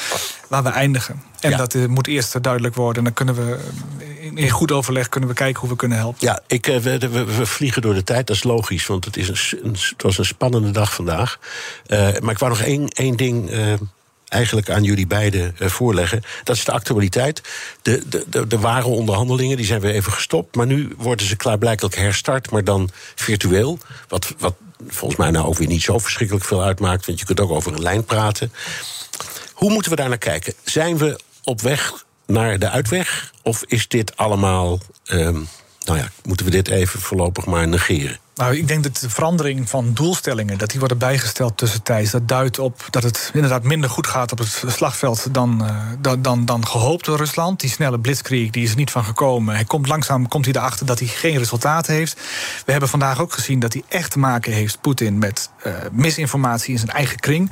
[0.47, 1.21] waar we eindigen.
[1.39, 1.57] En Ja.
[1.57, 2.97] dat eh, moet eerst duidelijk worden.
[2.97, 3.57] En dan kunnen we
[3.99, 6.27] eh, in- goed overleg kunnen we kijken hoe we kunnen helpen.
[6.27, 9.17] Ja, ik, eh, we, we, we vliegen door de tijd, dat is logisch, want het,
[9.17, 9.27] is
[9.63, 11.39] een, het was een spannende dag vandaag.
[11.89, 13.49] Maar ik wou nog één, één ding
[14.33, 16.21] eigenlijk aan jullie beiden eh, voorleggen.
[16.43, 17.41] Dat is de actualiteit.
[17.81, 21.35] De, de, de, de ware onderhandelingen die zijn weer even gestopt, maar nu worden ze
[21.35, 23.77] klaarblijkelijk herstart, maar dan virtueel.
[24.07, 24.55] Wat, wat
[24.87, 27.73] volgens mij nou ook weer niet zo verschrikkelijk veel uitmaakt, want je kunt ook over
[27.73, 28.53] een lijn praten.
[29.53, 30.53] Hoe moeten we daar naar kijken?
[30.63, 33.31] Zijn we op weg naar de uitweg?
[33.41, 34.79] Of is dit allemaal.
[35.05, 35.39] ehm,
[35.85, 38.19] nou ja, moeten we dit even voorlopig maar negeren?
[38.35, 42.59] Nou, ik denk dat de verandering van doelstellingen, dat die worden bijgesteld tussentijds, dat duidt
[42.59, 46.67] op dat het inderdaad minder goed gaat op het slagveld dan, eh, dan, dan, dan
[46.67, 47.59] gehoopt door Rusland.
[47.59, 49.55] Die snelle blitzkrieg die is er niet van gekomen.
[49.55, 52.13] Hij komt langzaam komt hij erachter dat hij geen resultaten heeft.
[52.65, 56.71] We hebben vandaag ook gezien dat hij echt te maken heeft, Poetin, met eh, misinformatie
[56.73, 57.51] in zijn eigen kring.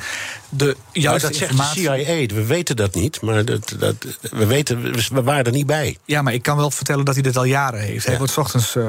[0.50, 2.26] De Nou, juiste dat zegt de CIA.
[2.36, 3.96] We weten dat niet, maar dat, dat,
[4.32, 4.82] we, weten,
[5.14, 5.98] we waren er niet bij.
[6.06, 8.04] Ja, maar ik kan wel vertellen dat hij dit al jaren heeft.
[8.04, 8.20] Hij Ja.
[8.20, 8.84] wordt 's ochtends eh,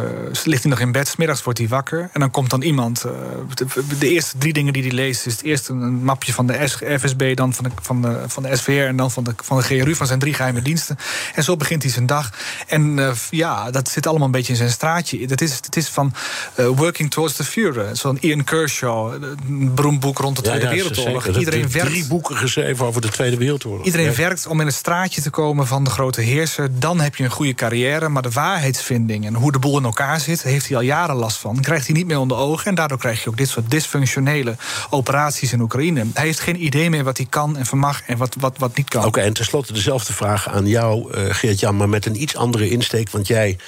[0.45, 1.82] ligt hij nog in bed, 's middags wordt hij wakker.
[1.91, 3.05] En dan komt dan iemand.
[3.05, 3.11] eh,
[3.55, 3.67] de,
[3.99, 6.69] de eerste drie dingen die hij leest is het eerst een, een mapje van de
[6.99, 9.63] FSB, dan van de, van, de, van de SVR en dan van de, van de
[9.63, 10.97] GRU, van zijn drie geheime diensten.
[11.35, 12.31] En zo begint hij zijn dag.
[12.67, 15.27] En eh, ja, dat zit allemaal een beetje in zijn straatje.
[15.27, 16.13] Het is, het is van
[16.55, 17.95] eh, Working Towards the Future.
[17.95, 19.13] Zo'n Ian Kershaw,
[19.49, 21.23] een beroemd boek rond de Tweede Ja, Wereldoorlog.
[21.23, 21.39] zeker.
[21.39, 21.89] Iedereen Er- er- werkt.
[21.91, 23.85] Drie boeken geschreven over de Tweede Wereldoorlog.
[23.87, 24.17] Iedereen Ja.
[24.17, 26.79] werkt om in het straatje te komen van de grote heerser.
[26.79, 28.09] Dan heb je een goede carrière.
[28.09, 31.37] Maar de waarheidsvinding en hoe de boel in elkaar zit, heeft hij al jaren last
[31.37, 31.57] van.
[31.73, 32.67] Krijgt hij niet meer onder ogen.
[32.67, 34.57] En daardoor krijg je ook dit soort dysfunctionele
[34.91, 36.07] operaties in Oekraïne.
[36.15, 38.89] Hij heeft geen idee meer wat hij kan en vermag en wat, wat, wat niet
[38.89, 39.05] kan.
[39.05, 43.11] Oké, en tenslotte dezelfde vraag aan jou, eh Geert-Jan, maar met een iets andere insteek.
[43.11, 43.59] Want jij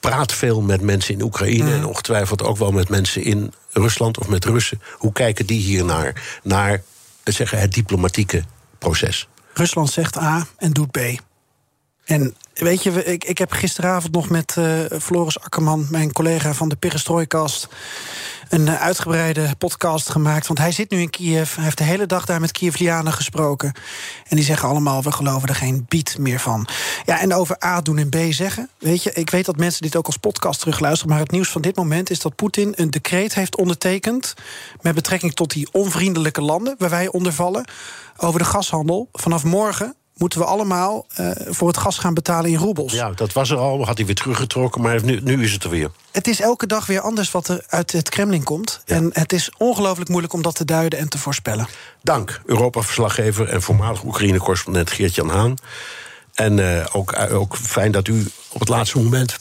[0.00, 4.28] praat veel met mensen in Oekraïne en ongetwijfeld ook wel met mensen in Rusland of
[4.28, 4.82] met Russen.
[4.92, 6.38] Hoe kijken die hier naar?
[6.42, 6.82] Naar
[7.24, 8.44] zeggen, het diplomatieke
[8.78, 9.28] proces.
[9.52, 10.98] Rusland zegt A en doet B.
[12.04, 16.68] En weet je, ik, ik heb gisteravond nog met eh, Floris Akkerman, mijn collega van
[16.68, 17.68] de Perestrooikast,
[18.48, 20.46] een eh, uitgebreide podcast gemaakt.
[20.46, 21.54] Want hij zit nu in Kiev.
[21.54, 23.72] Hij heeft de hele dag daar met Kievlianen gesproken.
[24.28, 26.68] En die zeggen allemaal: we geloven er geen biet meer van.
[27.04, 28.70] Ja, en over A doen en B zeggen.
[28.78, 31.12] Weet je, ik weet dat mensen dit ook als podcast terugluisteren.
[31.12, 34.34] Maar het nieuws van dit moment is dat Poetin een decreet heeft ondertekend.
[34.80, 37.68] met betrekking tot die onvriendelijke landen waar wij onder vallen.
[38.16, 39.08] over de gashandel.
[39.12, 42.92] Vanaf morgen moeten we allemaal eh, voor het gas gaan betalen in roebels.
[42.92, 45.70] Ja, dat was er al, had hij weer teruggetrokken, maar nu, nu is het er
[45.70, 45.90] weer.
[46.10, 48.80] Het is elke dag weer anders wat er uit het Kremlin komt.
[48.84, 51.68] En het is ongelooflijk moeilijk om dat te duiden en te voorspellen.
[52.02, 55.54] Dank, Europa-verslaggever en voormalig Oekraïne-correspondent Geert-Jan Haan.
[56.34, 59.36] En eh, ook, ook fijn dat u op het laatste moment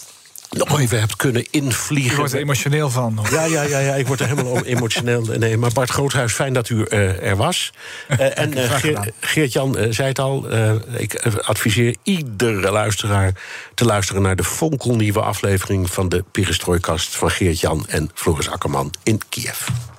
[0.50, 2.24] nog even hebt kunnen Je wordt invliegen.
[2.24, 3.20] er emotioneel van.
[3.32, 5.22] Ja, ja, ja, ja, ik word er helemaal emotioneel.
[5.22, 7.74] Nee, maar Bart Groothuis, fijn dat u eh, er was.
[8.08, 9.02] Eh, en eh.
[9.20, 10.48] Geert-Jan zei het al,
[10.98, 13.32] ik adviseer iedere luisteraar
[13.74, 19.22] te luisteren naar de fonkelnieuwe aflevering van de Perestrooikast van Geert-Jan en Floris Akkerman in
[19.30, 19.68] Kiev.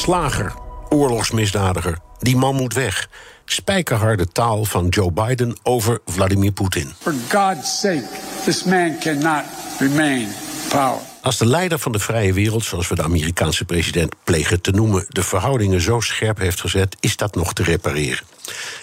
[0.00, 0.52] Slager,
[0.88, 3.08] oorlogsmisdadiger, die man moet weg.
[3.44, 6.92] Spijkerharde taal van Joe Biden over Vladimir Poetin.
[6.98, 8.08] For God's sake,
[8.44, 9.44] this man cannot
[9.78, 10.28] remain in
[10.68, 10.98] power.
[11.22, 15.04] Als de leider van de vrije wereld, zoals we de Amerikaanse president plegen te noemen,
[15.08, 18.24] de verhoudingen zo scherp heeft gezet, is dat nog te repareren.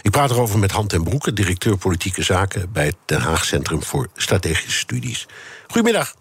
[0.02, 3.84] Ik praat erover met Han ten Broeke, directeur politieke zaken bij het Den Haag Centrum
[3.84, 5.28] voor Strategische Studies.
[5.68, 6.16] Goedemiddag.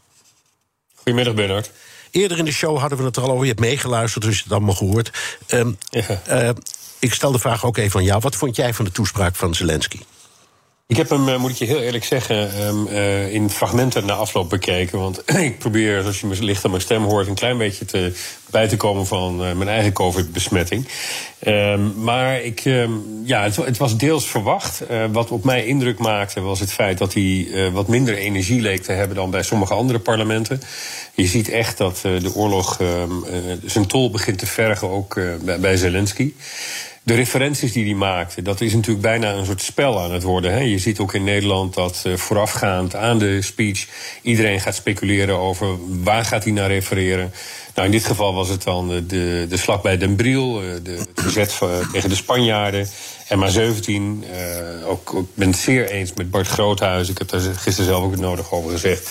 [0.95, 1.71] Goedemiddag, Bernard.
[2.17, 3.43] Eerder in de show hadden we het er al over.
[3.43, 5.11] Je hebt meegeluisterd, dus je hebt het allemaal gehoord.
[5.47, 6.23] Ehm, Ja.
[6.27, 6.51] eh,
[6.99, 8.21] ik stel de vraag ook even aan jou.
[8.21, 9.99] Wat vond jij van de toespraak van Zelensky?
[10.89, 14.13] Ik heb hem, eh, moet ik je heel eerlijk zeggen, ehm, eh, in fragmenten na
[14.13, 14.99] afloop bekeken.
[14.99, 18.13] Want ik probeer, zoals je licht aan mijn stem hoort, een klein beetje te,
[18.51, 20.89] bij te komen van eh, mijn eigen COVID-besmetting.
[21.39, 22.91] Ehm, maar ik, ehm,
[23.25, 24.83] ja, het, was deels verwacht.
[25.13, 28.93] Wat op mij indruk maakte was het feit dat hij wat minder energie leek te
[28.93, 30.61] hebben dan bij sommige andere parlementen.
[31.15, 32.81] Je ziet echt dat de oorlog
[33.65, 35.21] zijn tol begint te vergen, ook
[35.61, 36.33] bij Zelensky.
[37.07, 40.53] De referenties die hij maakte, dat is natuurlijk bijna een soort spel aan het worden.
[40.53, 40.59] Hè?
[40.59, 43.87] Je ziet ook in Nederland dat eh, voorafgaand aan de speech
[44.23, 47.33] iedereen gaat speculeren over waar gaat hij naar refereren.
[47.75, 50.69] Nou, in dit geval was het dan de, de, de slag bij Den Briel, eh,
[50.83, 51.59] de, het verzet
[51.93, 52.89] tegen de Spanjaarden.
[53.29, 57.09] MA17, eh, ook, ook, ik ben het zeer eens met Bart Groothuis.
[57.09, 59.09] Ik heb daar gisteren zelf ook het nodig over gezegd.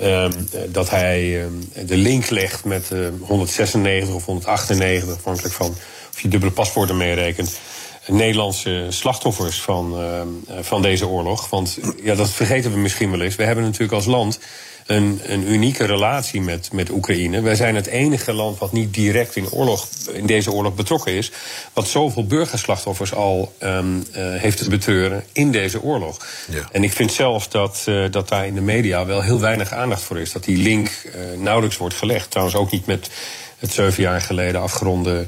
[0.00, 5.74] ehm, eh, dat hij ehm, de link legt met eh, 196 of 198, afhankelijk van
[6.16, 7.58] of je dubbele paspoorten meerekent.
[8.06, 11.50] Nederlandse slachtoffers van, ehm, eh, van deze oorlog.
[11.50, 13.36] Want ja, dat vergeten we misschien wel eens.
[13.36, 14.38] We hebben natuurlijk als land
[14.86, 17.40] een, een unieke relatie met, met Oekraïne.
[17.40, 21.30] Wij zijn het enige land wat niet direct in, oorlog, in deze oorlog betrokken is.
[21.72, 26.26] Wat zoveel burgerslachtoffers al um, uh, heeft te betreuren in deze oorlog.
[26.50, 26.68] Ja.
[26.72, 30.02] En ik vind zelf dat, uh, dat daar in de media wel heel weinig aandacht
[30.02, 30.32] voor is.
[30.32, 30.90] Dat die link
[31.36, 32.30] nauwelijks wordt gelegd.
[32.30, 33.10] Trouwens ook niet met
[33.58, 35.26] het zeven jaar geleden afgeronde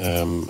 [0.00, 0.48] um,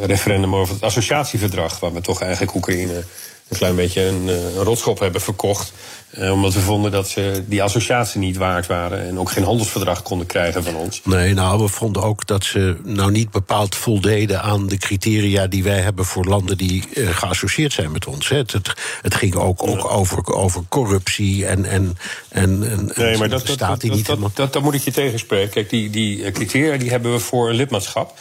[0.00, 1.80] referendum over het associatieverdrag.
[1.80, 3.04] Waar we toch eigenlijk Oekraïne
[3.48, 5.72] een klein beetje een, een rotschop hebben verkocht.
[6.18, 9.06] Uh, omdat we vonden dat ze die associatie niet waard waren.
[9.06, 11.00] En ook geen handelsverdrag konden krijgen van ons.
[11.04, 15.62] Nee, nou, we vonden ook dat ze nou niet bepaald voldeden aan de criteria die
[15.62, 18.28] wij hebben voor landen die uh, geassocieerd zijn met ons.
[18.28, 21.64] Het, het, het ging ook, ook over, over corruptie en.
[21.64, 21.96] en,
[22.28, 24.30] en, en nee, maar dat, staat die dat, niet dat, helemaal.
[24.34, 25.50] dat, dat moet ik je tegenspreken.
[25.50, 28.18] Kijk, die, die criteria die hebben we voor een lidmaatschap.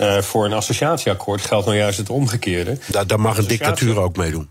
[0.00, 2.78] Uh, voor een associatieakkoord geldt nou juist het omgekeerde.
[2.86, 4.48] Daar, daar mag een dictatuur ook meedoen.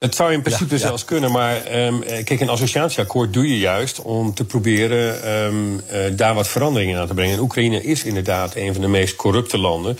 [0.00, 0.86] Het zou in principe Ja, ja.
[0.86, 5.98] zelfs kunnen, maar um, kijk, een associatieakkoord doe je juist om te proberen um, uh,
[6.12, 7.34] daar wat veranderingen aan te brengen.
[7.34, 9.98] En Oekraïne is inderdaad een van de meest corrupte landen.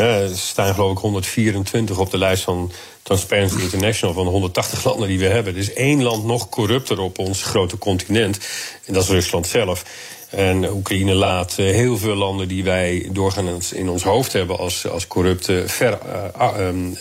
[0.00, 4.84] Uh, er staan geloof ik 124 op de lijst van Transparency International van de 180
[4.84, 5.52] landen die we hebben.
[5.52, 8.38] Er is één land nog corrupter op ons grote continent,
[8.84, 9.84] en dat is Rusland zelf.
[10.32, 14.88] En Oekraïne laat uh, heel veel landen die wij doorgaans in ons hoofd hebben als,
[14.88, 15.98] als corrupte ver
[16.38, 16.96] uh, um,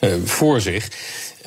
[0.00, 0.88] uh, voor zich.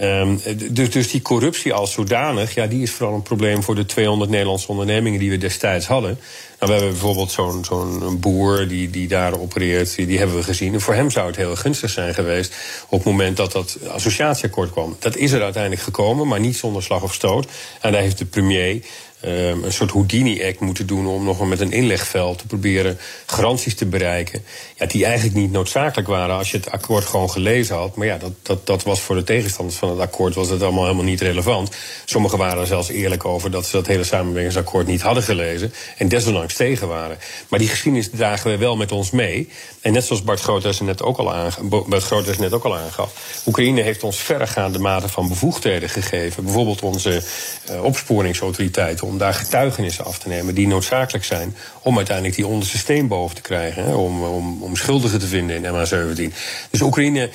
[0.01, 3.85] Um, dus, dus die corruptie als zodanig, ja, die is vooral een probleem voor de
[3.85, 6.19] 200 Nederlandse ondernemingen die we destijds hadden.
[6.59, 10.43] Nou, we hebben bijvoorbeeld zo'n zo'n boer die, die daar opereert, die, die, hebben we
[10.43, 10.73] gezien.
[10.73, 12.55] En voor hem zou het heel gunstig zijn geweest
[12.89, 14.95] op het moment dat dat associatieakkoord kwam.
[14.99, 17.47] Dat is er uiteindelijk gekomen, maar niet zonder slag of stoot.
[17.81, 18.85] En daar heeft de premier
[19.25, 23.85] um, een soort Houdini-act moeten doen om nog met een inlegveld te proberen garanties te
[23.85, 24.43] bereiken.
[24.75, 27.95] Ja, die eigenlijk niet noodzakelijk waren als je het akkoord gewoon gelezen had.
[27.95, 30.83] Maar ja, dat, dat, dat was voor de tegenstanders van het akkoord was het allemaal
[30.83, 31.75] helemaal niet relevant.
[32.05, 36.07] Sommigen waren er zelfs eerlijk over dat ze dat hele samenwerkingsakkoord niet hadden gelezen en
[36.07, 37.17] desondanks tegen waren.
[37.47, 39.49] Maar die geschiedenis dragen we wel met ons mee.
[39.87, 43.81] En net zoals Bart Groothuis net ook al, aange, Bart net ook al aangaf, Oekraïne
[43.81, 46.43] heeft ons verregaande mate van bevoegdheden gegeven.
[46.43, 47.23] Bijvoorbeeld onze
[47.71, 52.77] uh, opsporingsautoriteiten om daar getuigenissen af te nemen die noodzakelijk zijn om uiteindelijk die onderste
[52.77, 53.83] steen boven te krijgen.
[53.83, 56.33] Hè, om, om, om schuldigen te vinden in MH17.
[56.69, 57.29] Dus Oekraïne.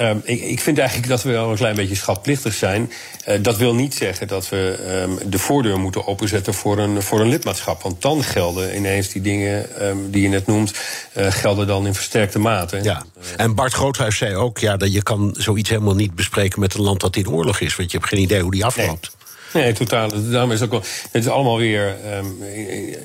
[0.00, 2.92] Um, ik, ik, vind eigenlijk dat we wel een klein beetje schatplichtig zijn.
[3.28, 7.20] Uh, dat wil niet zeggen dat we um, de voordeur moeten openzetten voor een, voor
[7.20, 7.82] een lidmaatschap.
[7.82, 10.72] Want dan gelden ineens die dingen um, die je net noemt,
[11.16, 12.82] uh, gelden dan in versterkte mate.
[12.82, 13.02] Ja.
[13.36, 16.82] En Bart Groothuis zei ook, ja, dat je kan zoiets helemaal niet bespreken met een
[16.82, 17.76] land dat in oorlog is.
[17.76, 19.10] Want je hebt geen idee hoe die afloopt.
[19.10, 19.16] Nee.
[19.52, 20.30] Nee, totaal.
[20.30, 20.90] Daarom is het ook wel.
[21.10, 21.96] Het is allemaal weer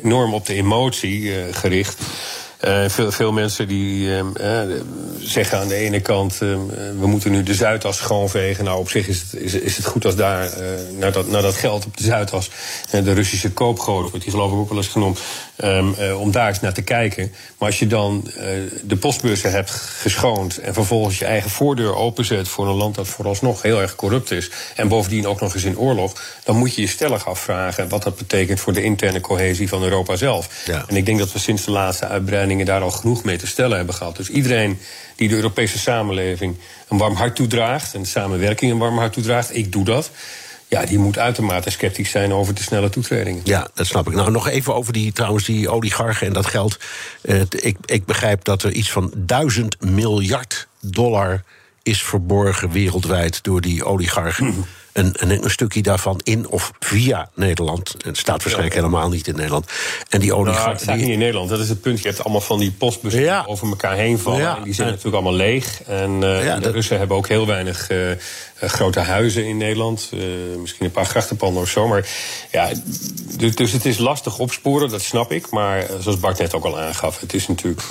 [0.04, 2.02] enorm op de emotie uh, gericht.
[2.68, 4.82] Uh, veel, veel mensen die uh, uh,
[5.20, 6.38] zeggen aan de ene kant...
[6.38, 8.64] we moeten nu de Zuidas schoonvegen.
[8.64, 10.50] Nou, op zich is het, is, is het goed als daar,
[11.00, 12.50] naar, dat, naar dat geld op de Zuidas...
[12.92, 15.20] de Russische koopgoot, wordt die geloof ik ook wel eens genoemd...
[15.58, 17.34] Um, om daar eens naar te kijken.
[17.58, 18.32] Maar als je dan
[18.84, 20.58] de postbussen hebt geschoond...
[20.58, 24.50] en vervolgens je eigen voordeur openzet voor een land dat vooralsnog heel erg corrupt is...
[24.76, 26.22] en bovendien ook nog eens in oorlog...
[26.44, 28.60] dan moet je je stellig afvragen wat dat betekent...
[28.60, 30.50] voor de interne cohesie van Europa zelf.
[30.66, 30.86] Ja.
[30.88, 33.78] En ik denk dat we sinds de laatste uitbreiding daar al genoeg mee te stellen
[33.78, 34.16] hebben gehad.
[34.16, 34.80] Dus iedereen
[35.16, 36.56] die de Europese samenleving
[36.88, 37.94] een warm hart toedraagt...
[37.94, 40.12] en de samenwerking een warm hart toedraagt, ik doe dat...
[40.74, 43.42] Ja, die moet uitermate sceptisch zijn over de snelle toetredingen.
[43.44, 44.14] Ja, dat snap ik.
[44.14, 46.78] Nou, nog even over die, trouwens, die oligarchen en dat geld.
[47.22, 51.44] Uh, ik, ik begrijp dat er iets van duizend miljard dollar
[51.84, 54.54] is verborgen wereldwijd door die oligarchen.
[54.94, 57.96] Een, een, een, stukje daarvan in of via Nederland.
[57.98, 59.66] Het staat waarschijnlijk ja, helemaal niet in Nederland.
[60.10, 60.66] En die oligarchen.
[60.66, 61.50] Nou, staat niet in Nederland.
[61.50, 62.02] Dat is het punt.
[62.02, 63.44] Je hebt allemaal van die postbussen ja.
[63.48, 64.56] over elkaar heen vallen.
[64.56, 65.84] En die zijn natuurlijk allemaal leeg.
[65.84, 66.74] En, uh, en de dat...
[66.74, 68.16] Russen hebben ook heel weinig uh, uh,
[68.60, 70.12] grote huizen in Nederland.
[70.58, 71.88] misschien een paar grachtenpanden of zo.
[71.88, 72.08] Maar
[72.52, 72.72] ja,
[73.38, 75.50] dus, dus, het is lastig opsporen, dat snap ik.
[75.50, 77.82] Maar zoals Bart net ook al aangaf, het is natuurlijk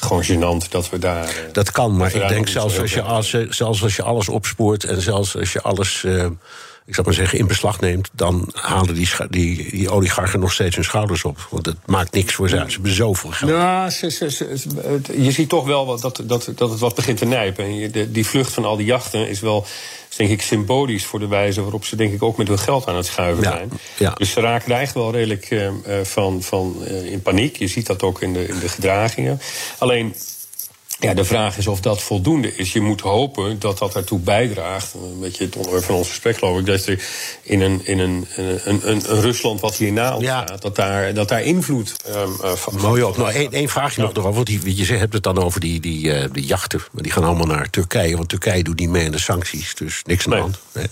[0.00, 1.34] gewoon gênant dat we daar.
[1.52, 5.00] Dat kan, maar ik denk zelfs als, je, als, zelfs als je alles opspoort en
[5.00, 6.02] zelfs als je alles.
[6.02, 6.26] Uh,
[6.90, 10.74] ik zou maar zeggen, in beslag neemt, dan halen die, die, die oligarchen nog steeds
[10.74, 11.48] hun schouders op.
[11.50, 12.68] Want het maakt niks voor ze uit.
[12.68, 13.50] Ze hebben zoveel geld.
[13.50, 14.46] Ja, ze, ze, ze,
[15.22, 17.64] je ziet toch wel dat, dat, dat het wat begint te nijpen.
[17.64, 19.66] En de, die vlucht van al die jachten is wel
[20.10, 22.86] is denk ik symbolisch voor de wijze waarop ze denk ik ook met hun geld
[22.86, 23.72] aan het schuiven ja, zijn.
[23.96, 24.10] Ja.
[24.10, 25.70] Dus ze raken er eigenlijk wel redelijk uh,
[26.02, 27.56] van, van uh, in paniek.
[27.56, 29.40] Je ziet dat ook in de, in de gedragingen.
[29.78, 30.14] Alleen.
[31.00, 32.72] Ja, de vraag is of dat voldoende is.
[32.72, 34.94] Je moet hopen dat dat ertoe bijdraagt.
[34.94, 36.66] Een beetje het onderwerp van ons gesprek, geloof ik.
[36.66, 37.04] Dat er
[37.42, 40.56] in een, in een, een, een, een Rusland wat hierna ontstaat, ja.
[40.56, 42.80] dat, daar, dat daar invloed um, uh, van.
[42.80, 43.16] Mooi op.
[43.16, 44.06] Nou, één, één vraagje ja.
[44.06, 44.34] nog erover.
[44.34, 46.80] Want die, je hebt het dan over die, die, uh, die jachten.
[46.92, 48.16] Maar die gaan allemaal naar Turkije.
[48.16, 49.74] Want Turkije doet niet mee aan de sancties.
[49.74, 50.58] Dus niks aan de hand.
[50.72, 50.86] Nee.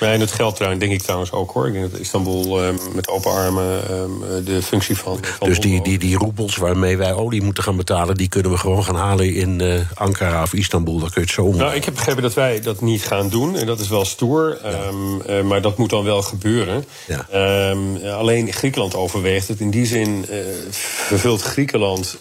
[0.00, 1.66] Ja, en het geldt trouwens, denk ik trouwens ook hoor.
[1.66, 5.18] Ik denk dat Istanbul um, met open armen um, de functie van.
[5.22, 8.58] van dus die, die, die roebels waarmee wij olie moeten gaan betalen, die kunnen we
[8.58, 10.98] gewoon gaan halen in uh, Ankara of Istanbul.
[10.98, 11.56] Dan kun je het zo om.
[11.56, 13.56] Nou, ik heb begrepen dat wij dat niet gaan doen.
[13.56, 14.58] En dat is wel stoer.
[14.62, 14.86] Ja.
[14.86, 16.84] Um, uh, maar dat moet dan wel gebeuren.
[17.06, 17.26] Ja.
[18.12, 19.60] alleen Griekenland overweegt het.
[19.60, 20.36] In die zin uh,
[21.06, 22.16] vervult Griekenland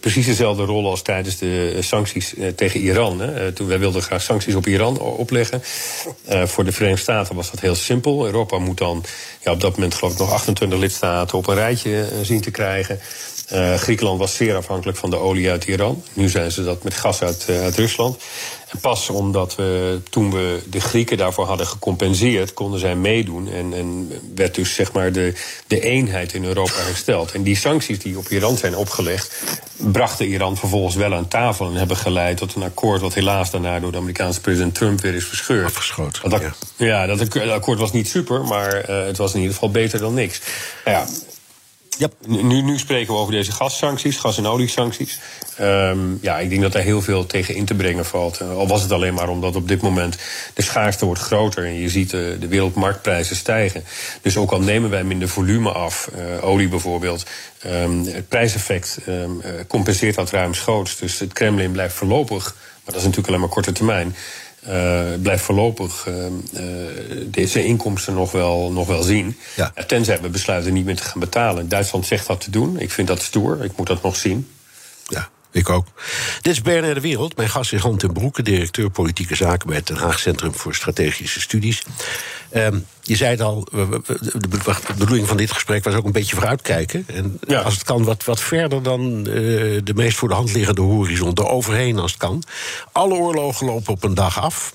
[0.00, 3.20] precies dezelfde rol als tijdens de sancties tegen Iran.
[3.20, 3.52] Hè.
[3.52, 5.62] toen wij wilden graag sancties op Iran opleggen.
[6.44, 8.26] voor de Verenigde Staten was dat heel simpel.
[8.26, 9.04] Europa moet dan
[9.40, 13.00] ja, op dat moment geloof ik nog 28 lidstaten op een rijtje zien te krijgen.
[13.52, 16.04] Uh, Griekenland was zeer afhankelijk van de olie uit Iran.
[16.12, 18.22] Nu zijn ze dat met gas uit, uh, uit Rusland.
[18.68, 23.52] En pas omdat we toen we de Grieken daarvoor hadden gecompenseerd, konden zij meedoen.
[23.52, 25.34] En, en werd dus zeg maar de,
[25.66, 27.32] de eenheid in Europa hersteld.
[27.32, 29.42] En die sancties die op Iran zijn opgelegd,
[29.76, 33.80] brachten Iran vervolgens wel aan tafel en hebben geleid tot een akkoord wat helaas daarna
[33.80, 35.66] door de Amerikaanse president Trump weer is verscheurd.
[35.66, 36.30] Afgeschoten.
[36.30, 39.70] Dat, ja, ja dat akkoord was niet super, maar uh, het was in ieder geval
[39.70, 40.40] beter dan niks.
[40.84, 41.06] Nou ja,
[42.26, 45.20] Nu, nu spreken we over deze gassancties, gas- en oliesancties.
[45.60, 48.40] Um, ja, ik denk dat daar heel veel tegen in te brengen valt.
[48.40, 50.16] Uh, al was het alleen maar omdat op dit moment
[50.54, 53.84] de schaarste wordt groter en je ziet uh, de wereldmarktprijzen stijgen.
[54.22, 57.26] Dus ook al nemen wij minder volume af, uh, olie bijvoorbeeld,
[57.66, 60.96] um, het prijseffect um, compenseert dat ruimschoots.
[60.96, 64.16] Dus het Kremlin blijft voorlopig, maar dat is natuurlijk alleen maar korte termijn.
[64.68, 66.26] Uh, blijft voorlopig uh,
[67.26, 69.36] deze inkomsten nog wel, nog wel zien.
[69.56, 69.72] Ja.
[69.86, 71.68] Tenzij we besluiten niet meer te gaan betalen.
[71.68, 72.78] Duitsland zegt dat te doen.
[72.78, 73.64] Ik vind dat stoer.
[73.64, 74.48] Ik moet dat nog zien.
[75.06, 75.28] Ja.
[75.52, 75.86] Ik ook.
[76.40, 77.36] Dit is BNR De Wereld.
[77.36, 80.74] Mijn gast is Han ten Broeke, directeur politieke zaken bij het Den Haag Centrum voor
[80.74, 81.82] Strategische Studies.
[82.56, 87.04] Um, je zei het al, de bedoeling van dit gesprek was ook een beetje vooruitkijken.
[87.06, 87.60] En ja.
[87.60, 89.24] als het kan, wat, wat verder dan uh,
[89.84, 92.42] de meest voor de hand liggende horizon, er overheen als het kan.
[92.92, 94.74] Alle oorlogen lopen op een dag af.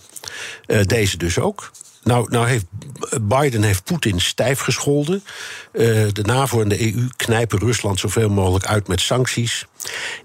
[0.67, 1.71] Uh, deze dus ook.
[2.07, 2.65] Nou, nou heeft
[3.21, 5.23] Biden heeft Poetin stijf gescholden.
[5.73, 9.65] Uh, de NAVO en de EU knijpen Rusland zoveel mogelijk uit met sancties.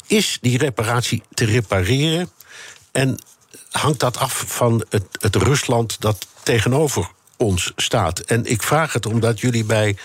[0.06, 2.30] Is die reparatie te repareren?
[2.92, 3.18] En
[3.70, 8.18] hangt dat af van het, het Rusland dat tegenover ons staat?
[8.18, 9.96] En ik vraag het omdat jullie bij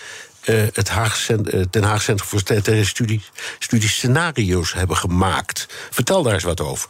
[0.46, 1.38] uh, het Haag, uh,
[1.70, 3.20] Den Haag Centrum voor Strategische
[3.60, 5.68] studies scenario's hebben gemaakt.
[5.90, 6.90] Vertel daar eens wat over.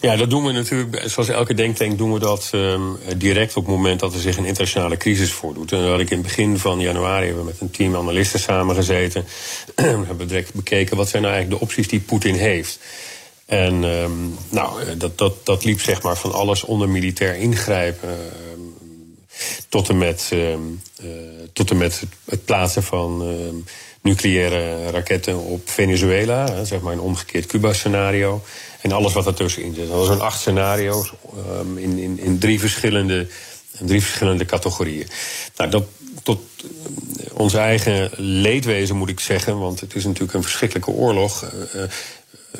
[0.00, 3.74] Ja, dat doen we natuurlijk, zoals elke denktank, doen we dat um, direct op het
[3.74, 5.72] moment dat er zich een internationale crisis voordoet.
[5.72, 8.40] En dat had ik in het begin van januari hebben we met een team analisten
[8.40, 9.24] samengezeten.
[9.74, 12.78] hebben we direct bekeken wat zijn nou eigenlijk de opties die Poetin heeft.
[13.46, 18.18] En um, nou, dat, dat, dat liep zeg maar van alles onder militair ingrijpen.
[18.52, 18.74] Um,
[19.68, 20.54] tot en met, uh,
[21.52, 23.24] tot en met het plaatsen van
[24.00, 26.64] nucleaire raketten op Venezuela.
[26.64, 28.42] Zeg maar een omgekeerd Cuba-scenario.
[28.86, 29.88] En alles wat ertussenin zit.
[29.88, 31.12] Dat zijn acht scenario's
[31.60, 33.26] um, in, in, in drie, verschillende,
[33.78, 35.06] drie verschillende categorieën.
[35.56, 35.84] Nou, dat
[36.22, 36.40] tot
[37.32, 41.44] onze eigen leedwezen moet ik zeggen, want het is natuurlijk een verschrikkelijke oorlog.
[41.74, 41.82] Uh,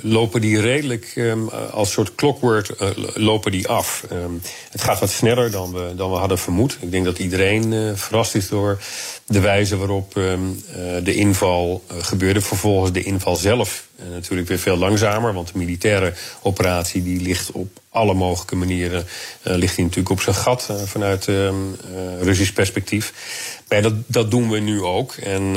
[0.02, 4.04] lopen die redelijk um, als soort clockwork uh, lopen die af.
[4.12, 6.78] Um, het gaat wat sneller dan we, dan we hadden vermoed.
[6.80, 8.82] Ik denk dat iedereen uh, verrast is door
[9.26, 10.34] de wijze waarop uh,
[11.02, 12.40] de inval gebeurde.
[12.40, 15.32] Vervolgens de inval zelf natuurlijk weer veel langzamer.
[15.32, 19.06] Want de militaire operatie die ligt op alle mogelijke manieren...
[19.42, 21.28] ligt die natuurlijk op zijn gat vanuit
[22.20, 23.12] Russisch perspectief.
[23.68, 25.14] Maar dat, dat doen we nu ook.
[25.14, 25.56] En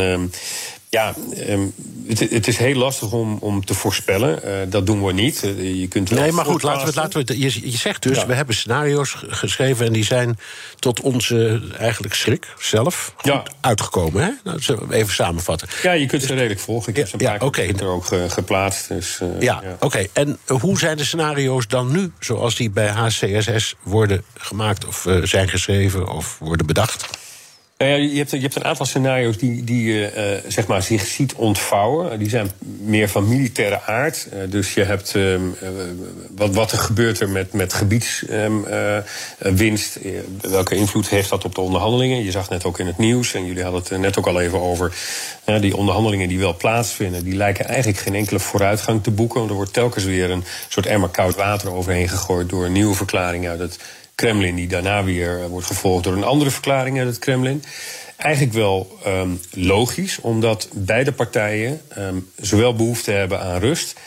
[0.89, 1.13] ja,
[1.47, 1.73] um,
[2.08, 4.39] het, het, is heel lastig om, om te voorspellen.
[4.45, 5.43] Uh, dat doen we niet.
[5.43, 8.25] Uh, je kunt nee, maar goed, laten we, laten we, je, je zegt dus, ja.
[8.25, 9.86] we hebben scenario's geschreven...
[9.86, 10.38] en die zijn
[10.80, 13.43] tot onze eigenlijk schrik zelf ja.
[13.62, 14.23] uitgekomen.
[14.23, 14.32] Hè?
[14.43, 15.67] Nou, even samenvatten.
[15.84, 16.89] Ja, je kunt ze redelijk volgen.
[16.89, 17.73] Ik heb ze een ja, paar okay.
[17.80, 18.88] er ook uh, geplaatst.
[18.88, 19.86] Dus, ja, oké.
[19.86, 20.10] Okay.
[20.13, 22.12] En hoe zijn de scenario's dan nu...
[22.19, 27.28] zoals die bij HCSS worden gemaakt of zijn geschreven of worden bedacht?
[27.79, 30.09] Nou ja, je, hebt, je hebt een aantal scenario's die, die uh,
[30.47, 32.19] zeg maar zich ziet ontvouwen.
[32.19, 34.27] Die zijn meer van militaire aard.
[34.33, 35.69] Uh, dus je hebt um, uh,
[36.35, 39.95] wat, wat er gebeurt er met, met gebiedswinst.
[39.95, 42.23] Um, welke invloed heeft dat op de onderhandelingen?
[42.23, 44.61] Je zag net ook in het nieuws, en jullie hadden het net ook al even
[44.61, 44.93] over.
[45.59, 49.37] die onderhandelingen die wel plaatsvinden, die lijken eigenlijk geen enkele vooruitgang te boeken.
[49.37, 52.95] Want er wordt telkens weer een soort emmer koud water overheen gegooid door een nieuwe
[52.95, 53.79] verklaring uit het
[54.19, 57.63] Kremlin, die daarna weer wordt gevolgd door een andere verklaring uit het Kremlin.
[58.15, 64.00] Eigenlijk wel um, logisch, omdat beide partijen um, zowel behoefte hebben aan rust,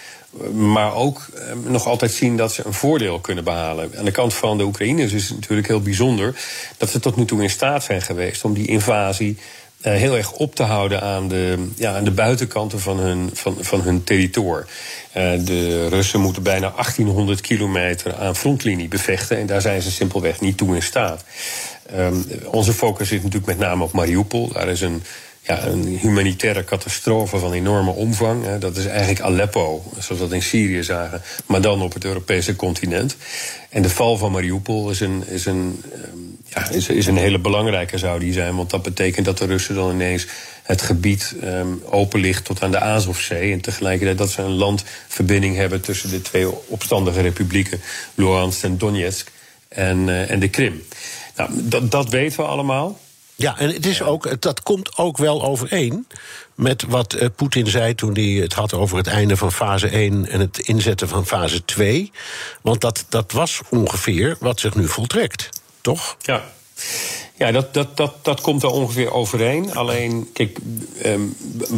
[0.54, 3.92] maar ook um, nog altijd zien dat ze een voordeel kunnen behalen.
[3.98, 6.34] Aan de kant van de Oekraïners is het natuurlijk heel bijzonder
[6.76, 9.44] dat ze tot nu toe in staat zijn geweest om die invasie eh,
[9.82, 13.80] heel erg op te houden aan de, ja, aan de buitenkanten van hun, van, van
[13.80, 14.66] hun territoor.
[15.12, 19.38] Eh, de Russen moeten bijna 1800 kilometer aan frontlinie bevechten.
[19.38, 21.24] En daar zijn ze simpelweg niet toe in staat.
[21.86, 22.16] Ehm,
[22.46, 24.48] onze focus zit natuurlijk met name op Mariupol.
[24.52, 25.02] Daar is een
[25.42, 28.58] ja, een humanitaire catastrofe van enorme omvang.
[28.58, 32.56] Dat is eigenlijk Aleppo, zoals we dat in Syrië zagen, maar dan op het Europese
[32.56, 33.16] continent.
[33.68, 36.16] En de val van Mariupol is een, is een, ehm,
[36.54, 38.56] ja, is, is een hele belangrijke, zou die zijn.
[38.56, 40.26] Want dat betekent dat de Russen dan ineens
[40.62, 43.52] het gebied um, open ligt tot aan de Azovzee.
[43.52, 47.80] En tegelijkertijd dat ze een landverbinding hebben tussen de twee opstandige republieken,
[48.14, 49.30] Luhansk en Donetsk,
[49.68, 50.82] en, uh, en de Krim.
[51.36, 52.98] Nou, dat, dat weten we allemaal.
[53.34, 56.06] Ja, en het is ook, dat komt ook wel overeen
[56.54, 60.28] met wat uh, Poetin zei toen hij het had over het einde van fase 1
[60.28, 62.10] en het inzetten van fase 2.
[62.62, 65.48] Want dat, dat was ongeveer wat zich nu voltrekt,
[65.82, 66.16] toch?
[66.22, 66.44] Ja.
[67.36, 69.74] Ja, dat, dat, dat, dat komt er ongeveer overeen.
[69.74, 70.58] Alleen, kijk,
[71.04, 71.36] um,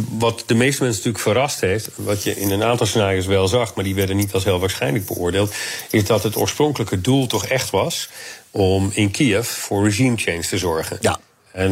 [0.09, 3.75] wat de meeste mensen natuurlijk verrast heeft, wat je in een aantal scenario's wel zag,
[3.75, 5.53] maar die werden niet als heel waarschijnlijk beoordeeld,
[5.89, 8.09] is dat het oorspronkelijke doel toch echt was
[8.51, 10.97] om in Kiev voor regime change te zorgen.
[11.01, 11.19] Ja.
[11.51, 11.71] En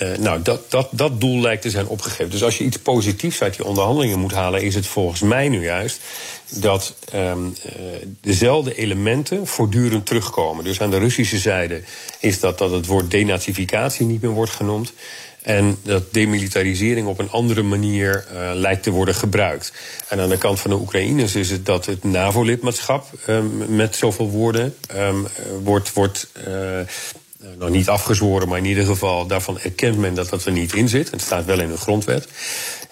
[0.00, 2.30] uh, nou, dat, dat, dat doel lijkt te zijn opgegeven.
[2.30, 5.64] Dus als je iets positiefs uit die onderhandelingen moet halen, is het volgens mij nu
[5.64, 6.00] juist
[6.56, 7.72] dat um, uh,
[8.20, 10.64] dezelfde elementen voortdurend terugkomen.
[10.64, 11.82] Dus aan de Russische zijde
[12.20, 14.92] is dat dat het woord denazificatie niet meer wordt genoemd.
[15.42, 19.72] En dat demilitarisering op een andere manier uh, lijkt te worden gebruikt.
[20.08, 24.28] En aan de kant van de Oekraïners is het dat het NAVO-lidmaatschap um, met zoveel
[24.28, 25.26] woorden um,
[25.62, 25.92] wordt.
[25.92, 26.28] wordt
[27.58, 30.88] nog niet afgezworen, maar in ieder geval daarvan erkent men dat dat er niet in
[30.88, 31.10] zit.
[31.10, 32.28] Het staat wel in de grondwet.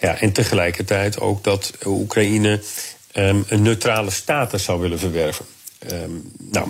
[0.01, 2.61] Ja, en tegelijkertijd ook dat Oekraïne
[3.15, 5.45] um, een neutrale status zou willen verwerven.
[5.93, 6.69] Um, nou,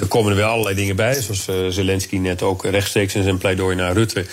[0.00, 3.38] er komen er wel allerlei dingen bij, zoals uh, Zelensky net ook rechtstreeks in zijn
[3.38, 4.24] pleidooi naar Rutte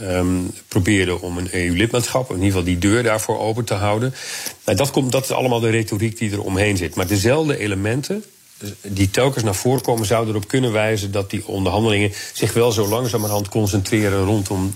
[0.00, 4.14] um, probeerde om een EU-lidmaatschap, in ieder geval die deur daarvoor open te houden.
[4.64, 6.94] Nou, dat, komt, dat is allemaal de retoriek die er omheen zit.
[6.94, 8.24] Maar dezelfde elementen
[8.82, 12.88] die telkens naar voren komen, zouden erop kunnen wijzen dat die onderhandelingen zich wel zo
[12.88, 14.72] langzamerhand concentreren rondom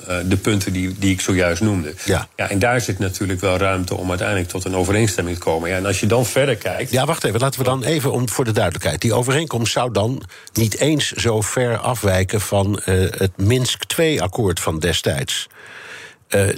[0.00, 1.94] uh, de punten die, die ik zojuist noemde.
[2.04, 2.28] Ja.
[2.36, 5.68] Ja, en daar zit natuurlijk wel ruimte om uiteindelijk tot een overeenstemming te komen.
[5.68, 6.90] Ja, en als je dan verder kijkt.
[6.90, 7.40] Ja, wacht even.
[7.40, 9.00] Laten we dan even om voor de duidelijkheid.
[9.00, 10.22] Die overeenkomst zou dan
[10.52, 15.48] niet eens zo ver afwijken van uh, het Minsk II-akkoord van destijds.
[16.28, 16.48] Uh,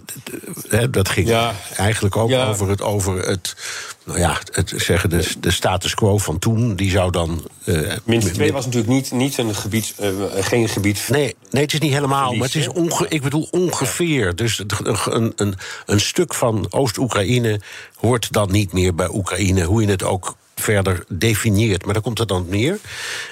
[0.90, 1.54] dat ging ja.
[1.76, 2.46] eigenlijk ook Ja.
[2.48, 3.56] over het, over het,
[4.04, 6.76] nou ja, het zeggen de, de status quo van toen.
[6.76, 7.48] Die zou dan.
[7.64, 10.08] eh, Minsk mi- 2 was natuurlijk niet, niet een gebied, uh,
[10.40, 11.04] geen gebied.
[11.08, 14.36] Nee, nee, het is niet helemaal, maar het is onge, ik bedoel ongeveer.
[14.36, 15.54] Dus een, een,
[15.86, 17.60] een stuk van Oost-Oekraïne
[17.96, 21.84] hoort dan niet meer bij Oekraïne, hoe je het ook verder definieert.
[21.84, 22.78] Maar daar komt het dan neer.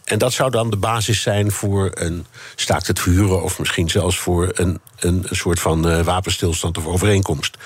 [0.04, 4.18] En dat zou dan de basis zijn voor een staakt het vuren, of misschien zelfs
[4.18, 7.56] voor een, een, een soort van eh, wapenstilstand of overeenkomst.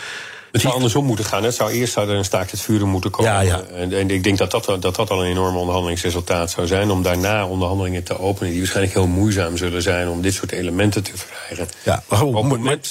[0.52, 1.44] Het zou andersom moeten gaan.
[1.44, 3.32] Het zou eerst zou er een staakt het vuren moeten komen.
[3.32, 3.62] Ja, ja.
[3.74, 6.90] En, en ik denk dat dat, dat dat al een enorm onderhandelingsresultaat zou zijn.
[6.90, 8.50] Om daarna onderhandelingen te openen.
[8.50, 11.68] Die waarschijnlijk heel moeizaam zullen zijn om dit soort elementen te verkrijgen.
[11.82, 12.02] Ja,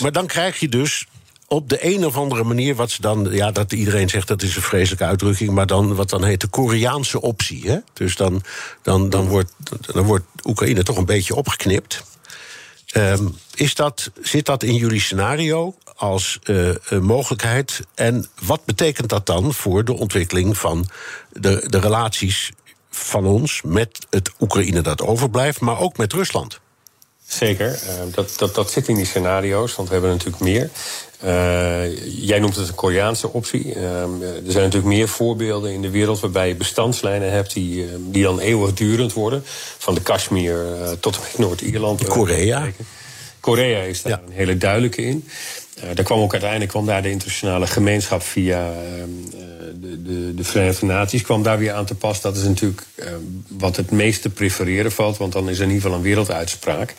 [0.01, 1.07] maar dan krijg je dus
[1.49, 4.55] op de een of andere manier, wat ze dan, ja, dat iedereen zegt dat is
[4.55, 7.69] een vreselijke uitdrukking, maar dan wat dan heet de Koreaanse optie.
[7.69, 7.77] Hè?
[7.93, 8.43] Dus dan,
[8.81, 12.03] dan, dan, wordt, dan wordt Oekraïne toch een beetje opgeknipt.
[12.85, 16.69] Ehm, is dat, zit dat in jullie scenario als eh,
[16.99, 17.81] mogelijkheid?
[17.95, 20.89] En wat betekent dat dan voor de ontwikkeling van
[21.31, 22.51] de, de relaties
[22.89, 26.59] van ons met het Oekraïne dat overblijft, maar ook met Rusland?
[27.29, 30.69] Zeker, uh, dat, dat, dat zit in die scenario's, want we hebben natuurlijk meer.
[31.25, 33.75] Uh, jij noemt het een Koreaanse optie.
[33.75, 38.23] Uh, er zijn natuurlijk meer voorbeelden in de wereld waarbij je bestandslijnen hebt die, die
[38.23, 39.41] dan eeuwigdurend worden.
[39.77, 40.65] Van de Kashmir
[40.99, 42.03] tot en met Noord-Ierland.
[42.07, 42.67] Korea.
[43.39, 44.21] Korea is daar Ja.
[44.27, 45.27] een hele duidelijke in.
[45.83, 49.03] Uh, daar kwam ook uiteindelijk kwam daar de internationale gemeenschap via uh,
[49.81, 52.21] de, de, de Verenigde Naties kwam daar weer aan te pas.
[52.21, 53.05] Dat is natuurlijk uh,
[53.47, 56.95] wat het meest te prefereren valt, want dan is er in ieder geval een werelduitspraak.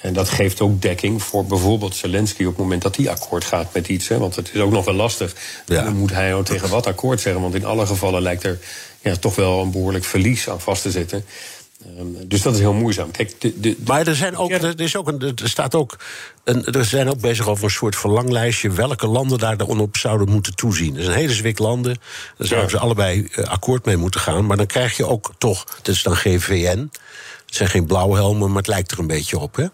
[0.00, 3.74] En dat geeft ook dekking voor bijvoorbeeld Zelensky op het moment dat hij akkoord gaat
[3.74, 4.08] met iets.
[4.08, 5.34] Hè, want het is ook nog wel lastig.
[5.66, 5.84] Ja.
[5.84, 7.42] Dan moet hij nou tegen wat akkoord zeggen?
[7.42, 8.58] Want in alle gevallen lijkt er
[9.00, 11.24] ja, toch wel een behoorlijk verlies aan vast te zitten.
[11.98, 13.10] Um, dus dat is heel moeizaam.
[13.10, 15.96] Kijk, de, de, Maar er, zijn ook, er, is ook een, er staat ook.
[16.44, 18.70] Een, er zijn ook bezig over een soort verlanglijstje.
[18.70, 20.94] welke landen daar dan op zouden moeten toezien.
[20.94, 21.96] Er is een hele zwik landen.
[22.38, 22.76] Daar zouden Ja.
[22.76, 24.46] ze allebei uh, akkoord mee moeten gaan.
[24.46, 25.64] Maar dan krijg je ook toch.
[25.76, 26.90] Het is dan geen VN.
[27.46, 29.66] Het zijn geen blauwhelmen, maar het lijkt er een beetje op, hè?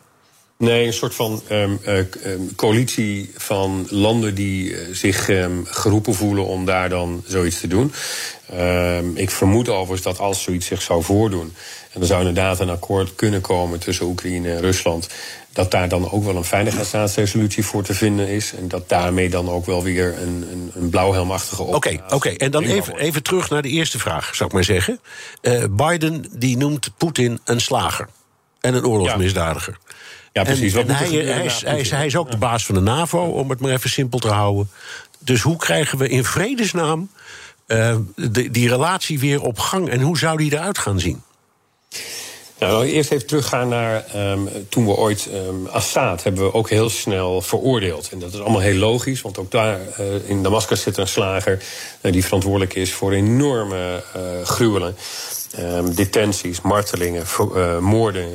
[0.59, 2.05] Nee, een soort van um, uh,
[2.57, 7.93] coalitie van landen die uh, zich um, geroepen voelen om daar dan zoiets te doen.
[8.55, 11.55] Um, ik vermoed overigens dat als zoiets zich zou voordoen.
[11.93, 15.09] en er zou inderdaad een akkoord kunnen komen tussen Oekraïne en Rusland.
[15.53, 18.53] dat daar dan ook wel een veiligheidsraadsresolutie voor te vinden is.
[18.55, 22.15] En dat daarmee dan ook wel weer een, een, een blauwhelmachtige Oké, oké.
[22.15, 25.01] Okay, en dan even, even terug naar de eerste vraag, zou ik maar zeggen.
[25.43, 28.09] Uh, Biden die noemt Poetin een slager
[28.61, 29.79] en een oorlogsmisdadiger.
[29.89, 29.97] Ja.
[30.39, 30.75] Ja, precies.
[30.75, 33.19] En, en hij, hij, is, hij, is, hij is ook de baas van de NAVO,
[33.19, 34.71] om het maar even simpel te houden.
[35.19, 37.11] Dus hoe krijgen we in vredesnaam
[37.67, 41.23] uh, de, die relatie weer op gang en hoe zou die eruit gaan zien?
[42.59, 46.91] Nou, eerst even teruggaan naar um, toen we ooit um, Assad hebben we ook heel
[46.91, 48.09] snel veroordeeld.
[48.13, 51.63] En dat is allemaal heel logisch, want ook daar uh, in Damascus zit een slager
[52.01, 54.97] uh, die verantwoordelijk is voor enorme uh, gruwelen.
[55.59, 57.25] Um, detenties, martelingen,
[57.81, 58.29] moorden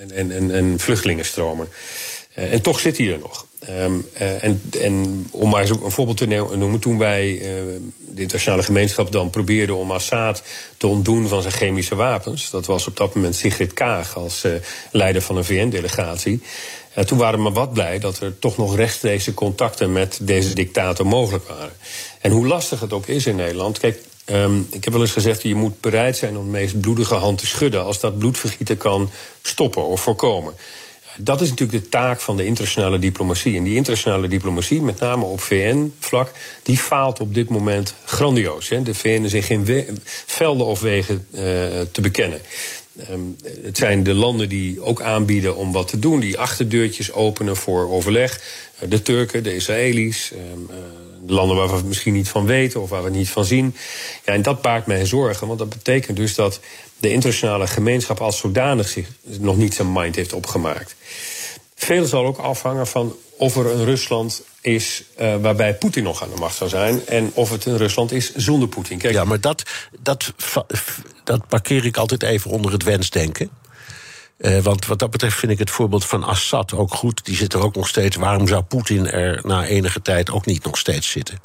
[0.00, 1.68] en, en, en, en vluchtelingenstromen.
[2.38, 3.46] Uh, en toch zit hij er nog.
[3.68, 6.26] Um, uh, en, en om maar eens een voorbeeld te
[6.56, 7.40] noemen, toen wij uh,
[7.98, 10.42] de internationale gemeenschap dan probeerden om Assad
[10.76, 14.44] te ontdoen van zijn chemische wapens, dat was op dat moment Sigrid Kaag als
[14.90, 16.42] leider van een VN-delegatie.
[17.04, 21.48] toen waren we wat blij dat er toch nog rechtstreekse contacten met deze dictator mogelijk
[21.48, 21.72] waren.
[22.20, 23.78] En hoe lastig het ook is in Nederland.
[23.78, 24.02] Kijk,
[24.32, 27.38] Um, ik heb wel eens gezegd, je moet bereid zijn om de meest bloedige hand
[27.38, 29.10] te schudden als dat bloedvergieten kan
[29.42, 30.54] stoppen of voorkomen.
[31.16, 33.56] Dat is natuurlijk de taak van de internationale diplomatie.
[33.56, 36.30] En die internationale diplomatie, met name op VN-vlak,
[36.62, 38.68] die faalt op dit moment grandioos.
[38.68, 38.82] Hè.
[38.82, 41.40] De VN is in geen velden of wegen uh,
[41.92, 42.40] te bekennen.
[43.10, 47.56] Um, het zijn de landen die ook aanbieden om wat te doen, die achterdeurtjes openen
[47.56, 48.40] voor overleg.
[48.88, 50.76] De Turken, de Israëli's, um, uh,
[51.26, 53.76] landen waar we misschien niet van weten of waar we niet van zien.
[54.24, 56.60] Ja, en dat baart mij zorgen, want dat betekent dus dat
[56.96, 60.94] de internationale gemeenschap als zodanig zich nog niet zijn mind heeft opgemaakt.
[61.74, 66.30] Veel zal ook afhangen van of er een Rusland is uh, waarbij Poetin nog aan
[66.34, 67.06] de macht zou zijn.
[67.06, 68.98] En of het een Rusland is zonder Poetin.
[69.02, 69.62] Ja, maar dat,
[70.00, 70.32] dat,
[71.24, 73.50] dat parkeer ik altijd even onder het wensdenken.
[74.40, 77.24] Uh, want wat dat betreft vind ik het voorbeeld van Assad ook goed.
[77.24, 78.16] Die zit er ook nog steeds.
[78.16, 81.38] Waarom zou Poetin er na enige tijd ook niet nog steeds zitten?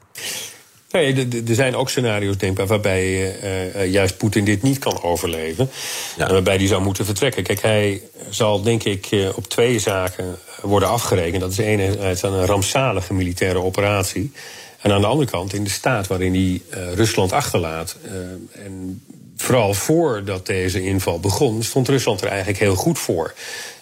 [0.92, 3.04] Nee, er zijn ook scenario's denkbaar waarbij
[3.44, 5.70] uh, uh, juist Poetin dit niet kan overleven.
[6.18, 6.28] Ja.
[6.28, 7.44] En waarbij hij zou moeten vertrekken.
[7.44, 11.42] Kijk, hij zal denk ik op twee zaken worden afgerekend.
[11.42, 14.32] Dat is enerzijds aan een rampzalige militaire operatie.
[14.82, 16.62] En aan de andere kant in de staat waarin hij
[16.94, 17.98] Rusland achterlaat.
[18.52, 19.02] en
[19.38, 23.34] vooral voordat deze inval begon, stond Rusland er eigenlijk heel goed voor.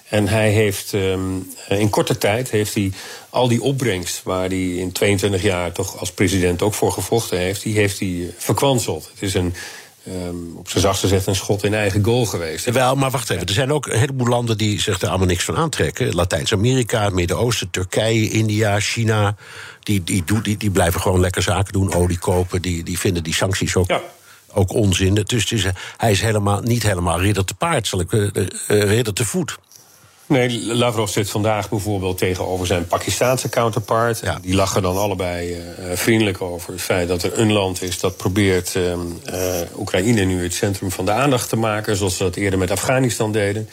[0.09, 2.91] En hij heeft um, in korte tijd heeft hij
[3.29, 7.63] al die opbrengst waar hij in 22 jaar toch als president ook voor gevochten heeft,
[7.63, 9.09] die heeft hij verkwanseld.
[9.13, 9.53] Het is een
[10.07, 12.71] Um, op zijn zachtste gezegd een schot in eigen goal geweest.
[12.71, 13.45] Wel, maar wacht even.
[13.45, 16.15] Er zijn ook een heleboel landen die zich er allemaal niks van aantrekken.
[16.15, 19.35] Latijns-Amerika, het Midden-Oosten, Turkije, India, China.
[19.79, 22.61] Die, die, die, die blijven gewoon lekker zaken doen, olie kopen.
[22.61, 24.01] Die, die vinden die sancties ook ja
[24.53, 25.13] ook onzin.
[25.13, 25.65] Dus, dus
[25.97, 28.27] hij is helemaal, niet helemaal ridder te paard, zal ik uh,
[28.67, 29.57] ridder te voet.
[30.25, 34.19] Nee, Lavrov zit vandaag bijvoorbeeld tegenover zijn Pakistaanse counterpart.
[34.19, 34.39] Ja.
[34.41, 35.61] Die lachen dan allebei uh,
[35.93, 38.93] vriendelijk over het feit dat er een land is dat probeert uh,
[39.77, 43.31] Oekraïne nu het centrum van de aandacht te maken, zoals ze dat eerder met Afghanistan
[43.31, 43.69] deden.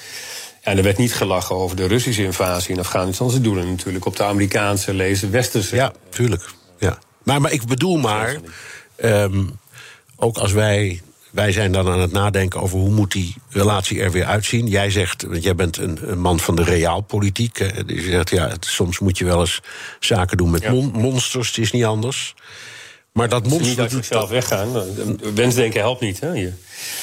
[0.60, 3.30] En er werd niet gelachen over de Russische invasie in Afghanistan.
[3.30, 5.76] Ze doelen natuurlijk op de Amerikaanse, lezen westerse.
[5.76, 6.50] Ja, tuurlijk.
[6.78, 6.98] Ja.
[7.22, 8.36] Maar, maar ik bedoel maar.
[9.04, 9.58] Um,
[10.20, 11.00] als wij.
[11.30, 14.66] Wij zijn dan aan het nadenken over hoe moet die relatie er weer uitzien.
[14.66, 17.58] Jij zegt, want jij bent een, een man van de realpolitiek.
[17.86, 19.60] Dus je zegt, ja, het, soms moet je wel eens
[20.00, 21.48] zaken doen met mon monsters.
[21.48, 22.34] Het is niet anders.
[23.12, 23.68] Maar dat monster.
[23.68, 24.68] Niet uit zichzelf weggaan.
[25.34, 26.32] Wensdenken helpt niet, hè?
[26.32, 26.54] Hier.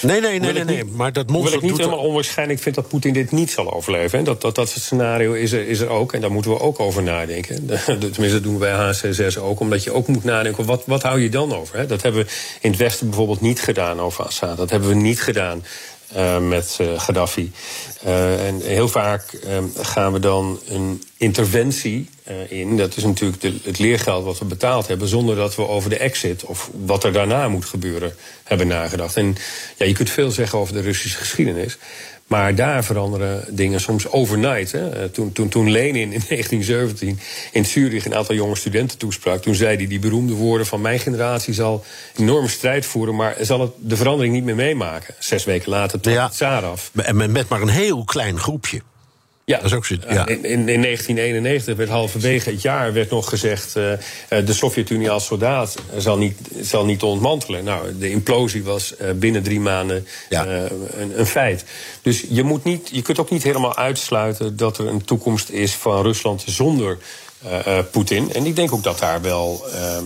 [0.02, 0.84] Nee, nee, nee, nee, nee.
[0.84, 1.52] Maar dat monster.
[1.52, 4.24] Hoewel ik niet helemaal onwaarschijnlijk vind dat Poetin dit niet zal overleven.
[4.24, 6.14] Dat, dat, dat scenario is er, is er ook.
[6.14, 7.66] En daar moeten we ook over nadenken.
[7.86, 9.60] Tenminste, dat doen we bij HC6 ook.
[9.60, 10.66] Omdat je ook moet nadenken.
[10.66, 11.78] Wat, wat hou je dan over?
[11.78, 11.86] Hè?
[11.86, 12.32] Dat hebben we
[12.62, 14.58] in het Westen bijvoorbeeld niet gedaan over Assad.
[14.58, 15.64] Dat hebben we niet gedaan
[16.16, 17.52] uh, met uh, Gaddafi.
[18.06, 19.40] Uh, en heel vaak
[19.82, 22.10] gaan we dan een interventie
[22.48, 22.78] in.
[22.78, 25.98] Dat is natuurlijk de, het leergeld wat we betaald hebben, zonder dat we over de
[25.98, 29.16] exit of wat er daarna moet gebeuren hebben nagedacht.
[29.16, 29.36] En
[29.78, 31.78] ja, je kunt veel zeggen over de Russische geschiedenis.
[32.28, 34.72] Maar daar veranderen dingen soms overnight.
[34.72, 34.90] Hè.
[34.90, 37.20] Eh, toen, toen, toen Lenin in 1917
[37.52, 39.42] in Zurich een aantal jonge studenten toesprak...
[39.42, 43.16] toen zei hij die beroemde woorden van mijn generatie zal enorme strijd voeren...
[43.16, 45.16] maar zal het de verandering niet meer meemaken.
[45.20, 46.92] Zes weken later ja, het af.
[46.96, 48.82] En met maar een heel klein groepje.
[49.50, 49.96] Ja, dat is ook zo.
[50.10, 50.28] Ja.
[50.28, 53.76] In, in, in 1991 werd halverwege het jaar werd nog gezegd...
[53.76, 53.94] Uh,
[54.46, 57.64] de Sovjet-Unie als soldaat zal niet, zal niet ontmantelen.
[57.64, 60.46] Nou, de implosie was uh, binnen drie maanden ja.
[60.46, 60.64] uh,
[61.00, 61.66] een, een, feit.
[62.02, 64.58] Dus je, moet niet, je kunt ook niet helemaal uitsluiten...
[64.58, 66.98] dat er een toekomst is van Rusland zonder
[67.92, 68.34] Poetin.
[68.34, 70.06] En ik denk ook dat daar wel ehm,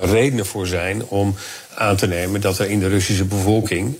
[0.00, 1.34] redenen voor zijn om
[1.74, 2.40] aan te nemen...
[2.40, 3.98] dat er in de Russische bevolking...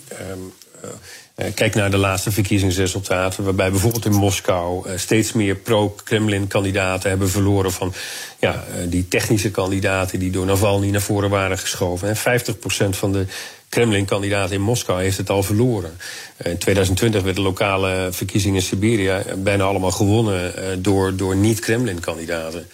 [1.36, 7.30] Uh, kijk naar de laatste verkiezingsresultaten, waarbij bijvoorbeeld in Moskou uh, steeds meer pro-Kremlin-kandidaten hebben
[7.30, 7.92] verloren van
[8.40, 12.08] ja, uh, die technische kandidaten die door Navalny naar voren waren geschoven.
[12.08, 12.40] Hè.
[12.40, 13.26] 50% van de
[13.68, 15.96] Kremlin-kandidaten in Moskou heeft het al verloren.
[16.44, 22.66] in 2020 werden de lokale verkiezingen in Siberië bijna allemaal gewonnen door, door niet-Kremlin-kandidaten.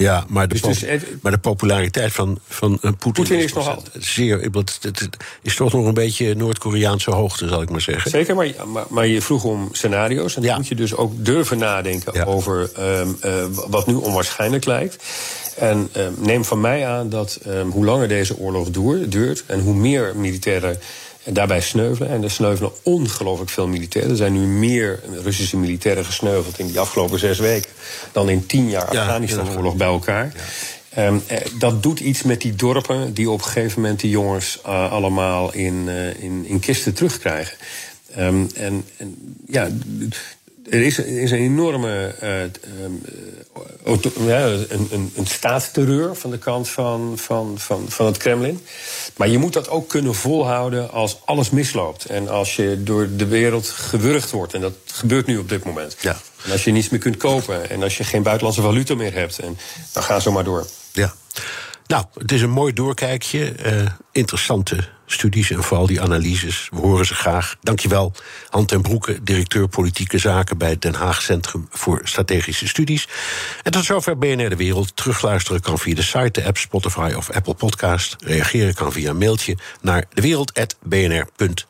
[0.00, 0.84] Ja, maar de, dus
[1.22, 4.40] maar de populariteit van, van uh, Poetin, Poetin is, is nogal zeer.
[4.40, 5.08] Het,
[5.42, 8.10] is toch nog een beetje Noord-Koreaanse hoogte, zal ik maar zeggen.
[8.10, 10.36] Zeker, maar, maar, maar je vroeg om scenario's.
[10.36, 12.24] En dan moet je dus ook durven nadenken ja.
[12.24, 15.04] over um, uh, wat nu onwaarschijnlijk lijkt.
[15.56, 19.74] En um, neem van mij aan dat um, hoe langer deze oorlog duurt en hoe
[19.74, 20.78] meer militaire
[21.24, 22.10] en daarbij sneuvelen.
[22.10, 24.10] En er sneuvelen ongelooflijk veel militairen.
[24.10, 27.70] Er zijn nu meer Russische militairen gesneuveld in die afgelopen zes weken
[28.12, 30.32] dan in tien jaar ja, Afghanistan-oorlog bij elkaar.
[30.36, 30.42] Ja.
[31.06, 31.22] Um,
[31.58, 35.52] dat doet iets met die dorpen die op een gegeven moment die jongens uh, allemaal
[35.52, 37.56] in, uh, in, in kisten terugkrijgen.
[38.18, 39.68] Um, en, en ja,
[40.70, 42.42] er is, er is een enorme uh,
[43.84, 48.60] auto, ja, een, een, een staatsterreur van de kant van, van, van, van het Kremlin.
[49.16, 52.04] Maar je moet dat ook kunnen volhouden als alles misloopt.
[52.04, 54.54] En als je door de wereld gewurgd wordt.
[54.54, 55.96] En dat gebeurt nu op dit moment.
[56.00, 56.16] Ja.
[56.44, 57.70] En als je niets meer kunt kopen.
[57.70, 59.38] En als je geen buitenlandse valuta meer hebt.
[59.38, 59.58] En
[59.92, 60.66] dan ga zo maar door.
[60.92, 61.14] Ja.
[61.86, 63.54] Nou, het is een mooi doorkijkje.
[63.66, 66.68] Uh, interessante studies en vooral die analyses.
[66.70, 67.56] We horen ze graag.
[67.60, 68.12] Dankjewel,
[68.50, 73.08] Han ten Broeke, directeur politieke zaken bij het Den Haag Centrum voor Strategische Studies.
[73.62, 74.96] En tot zover BNR De Wereld.
[74.96, 78.16] Terugluisteren kan via de site, de app Spotify of Apple Podcast.
[78.18, 81.69] Reageren kan via een mailtje naar dewereld.bnr.nl.